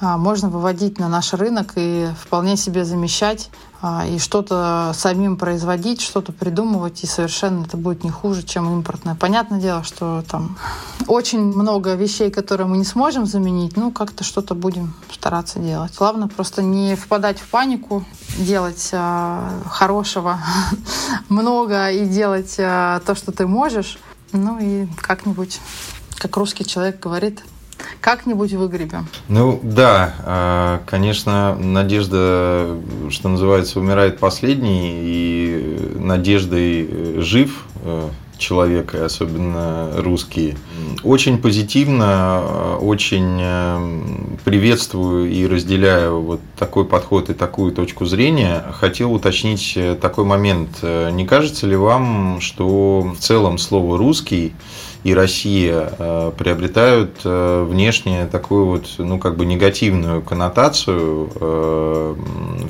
а, 0.01 0.19
можно 0.19 0.49
выводить 0.49 0.99
на 0.99 1.09
наш 1.09 1.33
рынок 1.33 1.73
и 1.77 2.09
вполне 2.21 2.57
себе 2.57 2.85
замещать 2.85 3.51
а, 3.81 4.05
и 4.07 4.19
что-то 4.19 4.93
самим 4.95 5.37
производить, 5.37 6.01
что-то 6.01 6.33
придумывать, 6.33 7.05
и 7.05 7.07
совершенно 7.07 7.65
это 7.65 7.77
будет 7.77 8.03
не 8.03 8.11
хуже, 8.11 8.43
чем 8.43 8.71
импортное. 8.73 9.15
Понятное 9.15 9.61
дело, 9.61 9.85
что 9.85 10.25
там 10.29 10.59
очень 11.07 11.41
много 11.41 11.95
вещей, 11.95 12.31
которые 12.31 12.67
мы 12.67 12.77
не 12.77 12.85
сможем 12.85 13.25
заменить, 13.25 13.77
ну, 13.77 13.93
как-то 13.93 14.25
что-то 14.25 14.55
будем 14.55 14.95
стараться 15.13 15.59
делать. 15.59 15.95
Главное 15.97 16.29
просто 16.29 16.63
не 16.63 16.97
впадать 16.97 17.39
в 17.39 17.49
панику, 17.49 18.05
делать 18.37 18.91
э, 18.93 19.61
хорошего 19.67 20.41
много 21.29 21.91
и 21.91 22.07
делать 22.07 22.57
э, 22.59 23.01
то, 23.07 23.15
что 23.15 23.33
ты 23.33 23.47
можешь, 23.47 23.99
ну 24.37 24.59
и 24.61 24.87
как-нибудь, 24.97 25.61
как 26.19 26.37
русский 26.37 26.65
человек 26.65 27.01
говорит, 27.01 27.43
как-нибудь 28.01 28.53
выгребем. 28.53 29.09
Ну 29.29 29.61
да, 29.63 30.15
а, 30.21 30.83
конечно, 30.87 31.57
надежда, 31.57 32.79
что 33.11 33.29
называется, 33.29 33.81
умирает 33.81 34.19
последней, 34.19 34.93
и 35.03 35.97
надеждой 35.99 37.21
жив 37.21 37.65
э, 38.45 38.47
человек, 38.47 38.95
и 38.95 38.99
особенно 38.99 39.91
русские. 39.97 40.57
Очень 41.03 41.39
позитивно, 41.39 42.77
очень 42.81 43.41
приветствую 44.45 45.31
и 45.31 45.47
разделяю 45.47 46.21
вот 46.21 46.41
такой 46.59 46.85
подход 46.85 47.31
и 47.31 47.35
такую 47.35 47.73
точку 47.73 48.07
зрения. 48.07 48.65
Хотел 48.73 49.13
уточнить 49.13 49.79
такой 50.01 50.25
момент. 50.25 50.83
Не 50.83 51.27
кажется 51.27 51.67
ли 51.67 51.77
вам, 51.77 52.41
что 52.41 53.01
в 53.01 53.19
целом 53.19 53.59
слово 53.59 53.99
«русский» 53.99 54.55
и 55.05 55.13
Россия 55.13 55.93
э, 55.99 56.33
приобретают 56.37 57.21
э, 57.25 57.67
внешне 57.69 58.27
такую 58.27 58.65
вот, 58.67 58.87
ну, 58.97 59.19
как 59.19 59.37
бы 59.37 59.45
негативную 59.45 60.23
коннотацию 60.23 61.31
э, 61.35 62.15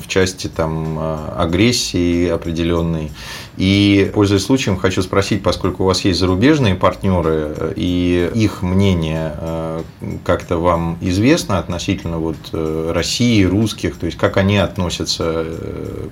в 0.03 0.07
части 0.07 0.47
там 0.47 0.99
агрессии 1.37 2.27
определенной. 2.27 3.11
И, 3.55 4.11
пользуясь 4.13 4.43
случаем, 4.43 4.75
хочу 4.75 5.01
спросить, 5.01 5.41
поскольку 5.41 5.64
у 5.79 5.83
вас 5.83 6.05
есть 6.05 6.19
зарубежные 6.19 6.75
партнеры, 6.75 7.73
и 7.75 8.31
их 8.33 8.61
мнение 8.61 9.83
как-то 10.23 10.57
вам 10.57 10.97
известно 11.01 11.59
относительно 11.59 12.17
вот 12.17 12.37
России, 12.51 13.43
русских, 13.43 13.97
то 13.97 14.05
есть 14.05 14.17
как 14.17 14.37
они 14.37 14.57
относятся 14.57 15.45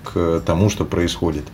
к 0.04 0.42
тому, 0.46 0.70
что 0.70 0.86
происходит? 0.86 1.46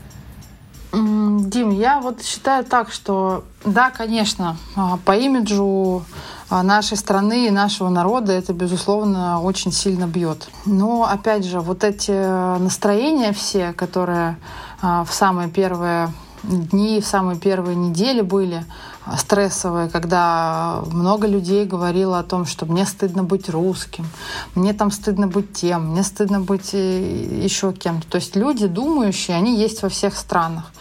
Дим, 0.91 1.69
я 1.69 1.99
вот 1.99 2.23
считаю 2.23 2.63
так, 2.63 2.91
что 2.91 3.43
да, 3.63 3.91
конечно, 3.91 4.57
а, 4.75 4.97
по 5.05 5.15
имиджу 5.15 6.03
а, 6.49 6.63
нашей 6.63 6.97
страны 6.97 7.45
и 7.45 7.51
нашего 7.51 7.89
народа 7.89 8.33
это, 8.33 8.53
безусловно, 8.53 9.39
очень 9.39 9.71
сильно 9.71 10.05
бьет. 10.05 10.49
Но, 10.65 11.03
опять 11.03 11.45
же, 11.45 11.59
вот 11.59 11.83
эти 11.83 12.11
настроения 12.59 13.33
все, 13.33 13.73
которые 13.73 14.37
а, 14.81 15.03
в 15.03 15.13
самые 15.13 15.49
первые 15.49 16.11
дни, 16.43 17.01
в 17.01 17.05
самые 17.05 17.37
первые 17.37 17.75
недели 17.75 18.21
были, 18.21 18.65
стрессовые, 19.17 19.89
когда 19.89 20.81
много 20.91 21.27
людей 21.27 21.65
говорило 21.65 22.19
о 22.19 22.23
том, 22.23 22.45
что 22.45 22.65
мне 22.65 22.85
стыдно 22.85 23.23
быть 23.23 23.49
русским, 23.49 24.05
мне 24.55 24.73
там 24.73 24.91
стыдно 24.91 25.27
быть 25.27 25.53
тем, 25.53 25.91
мне 25.91 26.03
стыдно 26.03 26.39
быть 26.39 26.73
э, 26.73 27.43
еще 27.43 27.73
кем-то. 27.73 28.07
То 28.07 28.15
есть 28.15 28.35
люди 28.35 28.67
думающие, 28.67 29.35
они 29.35 29.57
есть 29.57 29.81
во 29.81 29.89
всех 29.89 30.15
странах. 30.15 30.71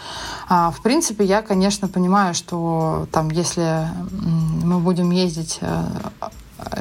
А, 0.48 0.70
в 0.70 0.82
принципе, 0.82 1.24
я, 1.24 1.42
конечно, 1.42 1.88
понимаю, 1.88 2.34
что 2.34 3.06
там, 3.12 3.30
если 3.30 3.88
мы 4.64 4.78
будем 4.78 5.10
ездить 5.10 5.58
э, 5.60 5.84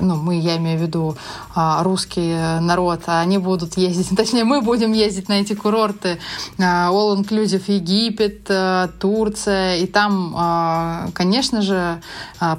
ну, 0.01 0.15
мы, 0.15 0.39
я 0.39 0.57
имею 0.57 0.79
в 0.79 0.81
виду 0.81 1.17
а, 1.55 1.83
русский 1.83 2.35
народ, 2.61 3.01
а 3.07 3.21
они 3.21 3.37
будут 3.37 3.77
ездить, 3.77 4.09
точнее, 4.17 4.43
мы 4.43 4.61
будем 4.61 4.93
ездить 4.93 5.29
на 5.29 5.41
эти 5.41 5.53
курорты 5.53 6.19
а, 6.59 6.89
All 6.91 7.17
Inclusive 7.17 7.63
Египет, 7.67 8.47
а, 8.49 8.89
Турция, 8.99 9.77
и 9.77 9.87
там, 9.87 11.11
конечно 11.13 11.61
же, 11.61 12.01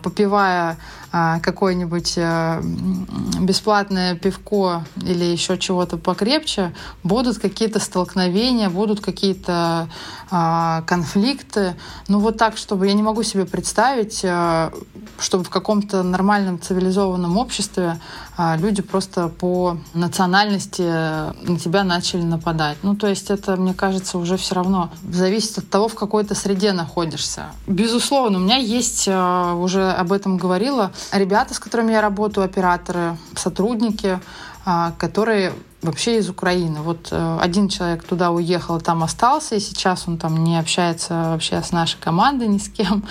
попивая 0.03 0.79
какое-нибудь 1.11 2.18
бесплатное 3.40 4.14
пивко 4.14 4.85
или 4.97 5.25
еще 5.25 5.59
чего-то 5.59 5.97
покрепче, 5.97 6.75
будут 7.03 7.38
какие-то 7.38 7.81
столкновения, 7.81 8.68
будут 8.68 9.01
какие-то 9.01 9.88
конфликты. 10.87 11.75
Ну 12.09 12.18
вот 12.18 12.37
так, 12.37 12.57
чтобы 12.57 12.87
я 12.87 12.92
не 12.92 13.03
могу 13.03 13.23
себе 13.23 13.47
представить, 13.47 14.25
чтобы 15.18 15.44
в 15.44 15.51
каком-то 15.51 16.03
нормальном 16.03 16.61
цивилизованном 16.61 17.38
обществе 17.38 17.88
а, 17.88 17.99
люди 18.38 18.83
просто 18.83 19.29
по 19.29 19.79
национальности 19.94 20.83
на 20.83 21.59
тебя 21.59 21.85
начали 21.85 22.22
нападать. 22.22 22.79
Ну, 22.83 22.94
то 22.94 23.09
есть 23.09 23.31
это, 23.31 23.57
мне 23.57 23.74
кажется, 23.74 24.18
уже 24.18 24.37
все 24.37 24.55
равно 24.55 24.90
зависит 25.11 25.59
от 25.59 25.68
того, 25.68 25.88
в 25.88 25.94
какой 25.94 26.24
то 26.24 26.35
среде 26.35 26.72
находишься. 26.72 27.46
Безусловно, 27.66 28.38
у 28.38 28.40
меня 28.40 28.57
есть, 28.57 29.09
а, 29.11 29.55
уже 29.55 29.90
об 29.90 30.12
этом 30.12 30.37
говорила, 30.37 30.92
ребята, 31.12 31.55
с 31.55 31.59
которыми 31.59 31.92
я 31.92 32.01
работаю, 32.01 32.44
операторы, 32.44 33.16
сотрудники, 33.35 34.20
а, 34.58 34.58
которые 34.99 35.53
вообще 35.81 36.19
из 36.19 36.29
Украины. 36.29 36.81
Вот 36.81 37.09
э, 37.13 37.39
один 37.41 37.69
человек 37.69 38.03
туда 38.03 38.33
уехал, 38.33 38.81
там 38.81 39.05
остался, 39.05 39.55
и 39.55 39.61
сейчас 39.61 40.09
он 40.09 40.19
там 40.19 40.43
не 40.43 40.59
общается 40.59 41.31
вообще 41.31 41.63
с 41.63 41.71
нашей 41.71 41.99
командой 42.01 42.49
ни 42.49 42.59
с 42.59 42.69
кем. 42.69 43.05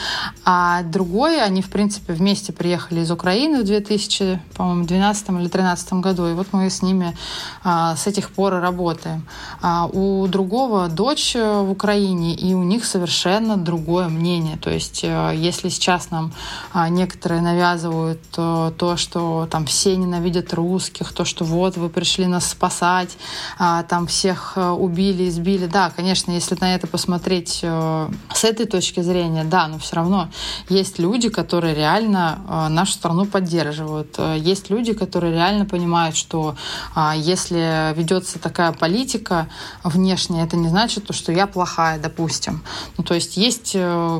А 0.43 0.83
другой, 0.83 1.41
они, 1.41 1.61
в 1.61 1.69
принципе, 1.69 2.11
вместе 2.11 2.51
приехали 2.51 3.01
из 3.01 3.11
Украины 3.11 3.61
в 3.61 3.65
2012 3.65 5.29
или 5.29 5.35
2013 5.37 5.93
году, 5.93 6.27
и 6.27 6.33
вот 6.33 6.47
мы 6.51 6.69
с 6.69 6.81
ними 6.81 7.15
а, 7.63 7.95
с 7.95 8.05
этих 8.05 8.31
пор 8.31 8.55
работаем. 8.55 9.25
А 9.61 9.85
у 9.85 10.27
другого 10.27 10.89
дочь 10.89 11.35
в 11.35 11.71
Украине, 11.71 12.35
и 12.35 12.53
у 12.53 12.63
них 12.63 12.83
совершенно 12.83 13.55
другое 13.55 14.09
мнение. 14.09 14.57
То 14.57 14.69
есть, 14.69 15.05
э, 15.05 15.31
если 15.35 15.69
сейчас 15.69 16.11
нам 16.11 16.33
а, 16.73 16.89
некоторые 16.89 17.41
навязывают 17.41 18.21
э, 18.35 18.71
то, 18.77 18.97
что 18.97 19.47
там 19.49 19.65
все 19.65 19.95
ненавидят 19.95 20.53
русских, 20.53 21.13
то, 21.13 21.23
что 21.23 21.45
вот 21.47 21.77
вы 21.77 21.89
пришли 21.89 22.27
нас 22.27 22.49
спасать, 22.49 23.17
а, 23.57 23.83
там 23.83 24.07
всех 24.07 24.53
э, 24.55 24.69
убили, 24.69 25.27
избили. 25.29 25.65
Да, 25.65 25.89
конечно, 25.89 26.31
если 26.31 26.57
на 26.59 26.75
это 26.75 26.87
посмотреть 26.87 27.59
э, 27.63 28.09
с 28.33 28.43
этой 28.43 28.65
точки 28.65 29.01
зрения, 29.01 29.43
да, 29.43 29.67
но 29.67 29.79
все 29.79 29.95
равно 29.95 30.29
есть 30.69 30.99
люди, 30.99 31.29
которые 31.29 31.73
реально 31.73 32.39
э, 32.47 32.67
нашу 32.69 32.93
страну 32.93 33.25
поддерживают. 33.25 34.17
Есть 34.37 34.69
люди, 34.69 34.93
которые 34.93 35.33
реально 35.33 35.65
понимают, 35.65 36.15
что 36.15 36.55
а, 36.93 37.15
если 37.15 37.93
ведется 37.95 38.39
такая 38.39 38.71
политика 38.71 39.47
внешняя, 39.83 40.43
это 40.43 40.55
не 40.57 40.69
значит, 40.69 41.13
что 41.15 41.31
я 41.31 41.47
плохая, 41.47 41.99
допустим. 41.99 42.63
Ну, 42.97 43.03
то 43.03 43.13
есть 43.13 43.37
есть 43.37 43.75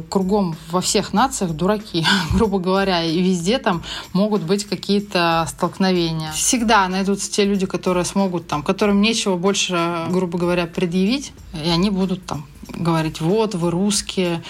кругом 0.09 0.55
во 0.71 0.81
всех 0.81 1.13
нациях 1.13 1.51
дураки, 1.51 2.05
грубо 2.33 2.59
говоря, 2.59 3.03
и 3.03 3.21
везде 3.21 3.59
там 3.59 3.83
могут 4.13 4.43
быть 4.43 4.65
какие-то 4.65 5.45
столкновения. 5.49 6.31
Всегда 6.31 6.87
найдутся 7.17 7.31
те 7.31 7.45
люди, 7.45 7.65
которые 7.65 8.05
смогут 8.05 8.27
могут 8.27 8.47
там, 8.47 8.63
которым 8.63 9.01
нечего 9.01 9.37
больше, 9.37 10.05
грубо 10.09 10.37
говоря, 10.37 10.67
предъявить, 10.67 11.33
и 11.53 11.69
они 11.69 11.89
будут 11.89 12.25
там 12.25 12.45
говорить, 12.69 13.21
вот, 13.21 13.55
вы 13.55 13.71
русские. 13.71 14.43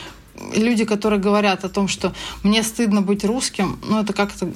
Люди, 0.55 0.85
которые 0.85 1.19
говорят 1.19 1.63
о 1.63 1.69
том, 1.69 1.87
что 1.87 2.13
мне 2.43 2.63
стыдно 2.63 3.01
быть 3.01 3.25
русским, 3.25 3.77
ну, 3.87 4.01
это 4.01 4.13
как-то 4.13 4.51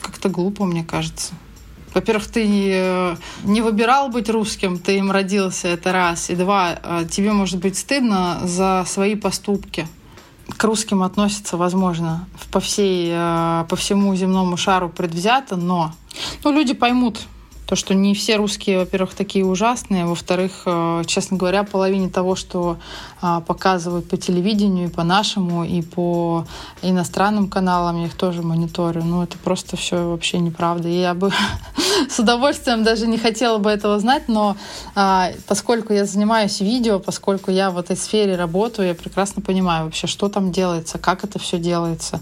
как 0.00 0.32
глупо, 0.32 0.64
мне 0.64 0.84
кажется. 0.84 1.34
Во-первых, 1.94 2.26
ты 2.26 2.44
э, 2.72 3.16
не 3.44 3.62
выбирал 3.62 4.08
быть 4.08 4.28
русским, 4.28 4.78
ты 4.78 4.98
им 4.98 5.10
родился, 5.10 5.68
это 5.68 5.92
раз. 5.92 6.30
И 6.30 6.36
два, 6.36 6.78
э, 6.82 7.06
тебе 7.10 7.32
может 7.32 7.58
быть 7.58 7.76
стыдно 7.76 8.40
за 8.44 8.84
свои 8.86 9.16
поступки. 9.16 9.86
К 10.56 10.64
русским 10.64 11.02
относятся, 11.02 11.56
возможно, 11.56 12.26
по, 12.50 12.60
всей, 12.60 13.10
э, 13.10 13.64
по 13.68 13.76
всему 13.76 14.14
земному 14.16 14.56
шару 14.56 14.88
предвзято, 14.88 15.56
но 15.56 15.92
ну, 16.44 16.52
люди 16.52 16.74
поймут, 16.74 17.20
то, 17.66 17.74
что 17.74 17.94
не 17.94 18.14
все 18.14 18.36
русские, 18.36 18.78
во-первых, 18.78 19.14
такие 19.14 19.44
ужасные, 19.44 20.06
во-вторых, 20.06 20.62
э, 20.66 21.02
честно 21.06 21.36
говоря, 21.36 21.64
половине 21.64 22.08
того, 22.08 22.36
что 22.36 22.78
а, 23.20 23.40
показывают 23.40 24.08
по 24.08 24.16
телевидению, 24.16 24.86
и 24.86 24.90
по 24.90 25.02
нашему, 25.02 25.64
и 25.64 25.82
по 25.82 26.46
иностранным 26.82 27.48
каналам, 27.48 27.98
я 28.00 28.06
их 28.06 28.14
тоже 28.14 28.42
мониторю, 28.42 29.02
ну, 29.02 29.22
это 29.22 29.36
просто 29.38 29.76
все 29.76 30.10
вообще 30.10 30.38
неправда. 30.38 30.88
И 30.88 31.00
я 31.00 31.14
бы 31.14 31.32
с 32.08 32.18
удовольствием 32.18 32.84
даже 32.84 33.08
не 33.08 33.18
хотела 33.18 33.58
бы 33.58 33.70
этого 33.70 33.98
знать, 33.98 34.28
но 34.28 34.56
а, 34.94 35.30
поскольку 35.48 35.92
я 35.92 36.04
занимаюсь 36.04 36.60
видео, 36.60 37.00
поскольку 37.00 37.50
я 37.50 37.70
в 37.70 37.78
этой 37.78 37.96
сфере 37.96 38.36
работаю, 38.36 38.88
я 38.88 38.94
прекрасно 38.94 39.42
понимаю 39.42 39.86
вообще, 39.86 40.06
что 40.06 40.28
там 40.28 40.52
делается, 40.52 40.98
как 40.98 41.24
это 41.24 41.40
все 41.40 41.58
делается, 41.58 42.20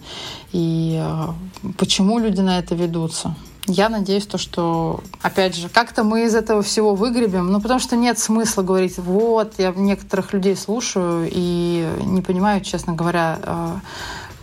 и 0.52 0.98
а, 1.02 1.34
почему 1.76 2.18
люди 2.18 2.40
на 2.40 2.58
это 2.58 2.74
ведутся. 2.74 3.34
Я 3.66 3.88
надеюсь, 3.88 4.26
то, 4.26 4.36
что, 4.36 5.00
опять 5.22 5.56
же, 5.56 5.70
как-то 5.70 6.04
мы 6.04 6.24
из 6.24 6.34
этого 6.34 6.62
всего 6.62 6.94
выгребем. 6.94 7.50
Ну, 7.50 7.62
потому 7.62 7.80
что 7.80 7.96
нет 7.96 8.18
смысла 8.18 8.62
говорить, 8.62 8.98
вот, 8.98 9.54
я 9.58 9.72
некоторых 9.74 10.34
людей 10.34 10.54
слушаю 10.54 11.28
и 11.30 11.88
не 12.04 12.20
понимаю, 12.20 12.60
честно 12.60 12.92
говоря, 12.92 13.38
э, 13.42 13.76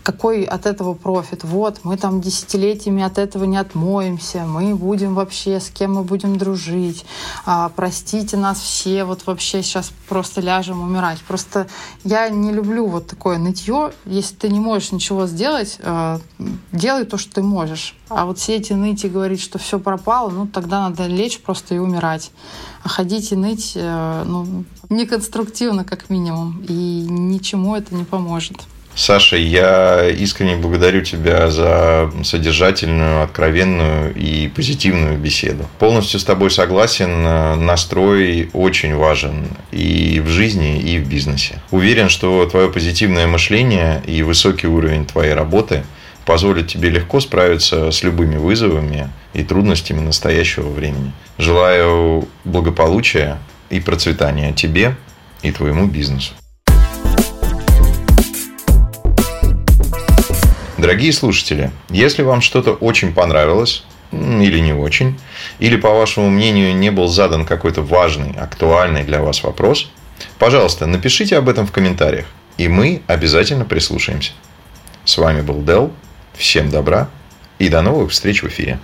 какой 0.04 0.44
от 0.44 0.66
этого 0.66 0.94
профит? 0.94 1.44
Вот, 1.44 1.80
мы 1.84 1.98
там 1.98 2.22
десятилетиями 2.22 3.04
от 3.04 3.18
этого 3.18 3.44
не 3.46 3.58
отмоемся, 3.58 4.46
мы 4.46 4.76
будем 4.76 5.16
вообще, 5.16 5.60
с 5.60 5.70
кем 5.70 5.96
мы 5.96 6.04
будем 6.04 6.38
дружить, 6.38 7.06
а, 7.46 7.72
простите 7.76 8.38
нас 8.38 8.60
все, 8.60 9.04
вот 9.04 9.26
вообще 9.26 9.64
сейчас 9.64 9.92
просто 10.08 10.42
ляжем 10.42 10.82
умирать. 10.82 11.20
Просто 11.22 11.68
я 12.04 12.30
не 12.30 12.52
люблю 12.52 12.88
вот 12.88 13.08
такое 13.08 13.38
нытье. 13.38 13.92
Если 14.06 14.36
ты 14.36 14.50
не 14.50 14.60
можешь 14.60 14.92
ничего 14.92 15.28
сделать, 15.28 15.78
а, 15.84 16.20
делай 16.72 17.06
то, 17.06 17.18
что 17.18 17.36
ты 17.36 17.44
можешь. 17.44 17.96
А 18.10 18.26
вот 18.26 18.40
все 18.40 18.58
эти 18.58 18.74
ныть 18.74 19.06
и 19.06 19.10
говорить, 19.10 19.42
что 19.42 19.58
все 19.58 19.80
пропало, 19.80 20.30
ну 20.30 20.48
тогда 20.48 20.90
надо 20.90 21.08
лечь 21.08 21.40
просто 21.40 21.76
и 21.76 21.78
умирать. 21.78 22.32
А 22.84 22.90
ходить 22.90 23.32
и 23.32 23.36
ныть, 23.36 23.74
э, 23.76 24.24
ну, 24.26 24.66
неконструктивно 24.90 25.84
как 25.84 26.10
минимум, 26.10 26.62
и 26.68 26.74
ничему 26.74 27.76
это 27.76 27.96
не 27.96 28.04
поможет. 28.04 28.58
Саша, 28.94 29.38
я 29.38 30.10
искренне 30.10 30.58
благодарю 30.58 31.02
тебя 31.02 31.50
за 31.50 32.12
содержательную, 32.24 33.24
откровенную 33.24 34.14
и 34.14 34.48
позитивную 34.50 35.18
беседу. 35.18 35.66
Полностью 35.80 36.20
с 36.20 36.24
тобой 36.24 36.52
согласен, 36.52 37.24
настрой 37.66 38.50
очень 38.54 38.96
важен 38.96 39.48
и 39.72 40.22
в 40.24 40.28
жизни, 40.28 40.80
и 40.80 41.00
в 41.00 41.08
бизнесе. 41.08 41.62
Уверен, 41.72 42.10
что 42.10 42.46
твое 42.46 42.70
позитивное 42.70 43.28
мышление 43.28 44.04
и 44.06 44.24
высокий 44.24 44.68
уровень 44.68 45.06
твоей 45.06 45.34
работы 45.34 45.84
позволят 46.26 46.68
тебе 46.68 46.90
легко 46.90 47.20
справиться 47.20 47.92
с 47.92 48.04
любыми 48.04 48.36
вызовами 48.36 49.10
и 49.34 49.44
трудностями 49.44 50.02
настоящего 50.02 50.70
времени. 50.70 51.14
Желаю 51.38 52.28
благополучия 52.44 53.40
и 53.70 53.80
процветания 53.80 54.54
тебе 54.54 54.96
и 55.42 55.52
твоему 55.52 55.88
бизнесу. 55.88 56.34
Дорогие 60.82 61.14
слушатели, 61.14 61.70
если 61.92 62.24
вам 62.24 62.42
что-то 62.42 62.72
очень 62.72 63.14
понравилось, 63.14 63.84
или 64.12 64.58
не 64.58 64.74
очень, 64.74 65.20
или, 65.60 65.76
по 65.76 65.92
вашему 65.92 66.32
мнению, 66.32 66.76
не 66.76 66.90
был 66.90 67.08
задан 67.08 67.46
какой-то 67.46 67.84
важный, 67.84 68.32
актуальный 68.32 69.04
для 69.04 69.22
вас 69.22 69.44
вопрос, 69.44 69.92
пожалуйста, 70.40 70.88
напишите 70.88 71.38
об 71.38 71.50
этом 71.50 71.68
в 71.68 71.72
комментариях, 71.72 72.26
и 72.58 72.68
мы 72.68 73.04
обязательно 73.06 73.64
прислушаемся. 73.64 74.32
С 75.06 75.20
вами 75.20 75.42
был 75.42 75.62
Дел. 75.62 75.92
Всем 76.34 76.72
добра 76.72 77.10
и 77.60 77.70
до 77.70 77.84
новых 77.84 78.10
встреч 78.10 78.42
в 78.42 78.48
эфире. 78.48 78.80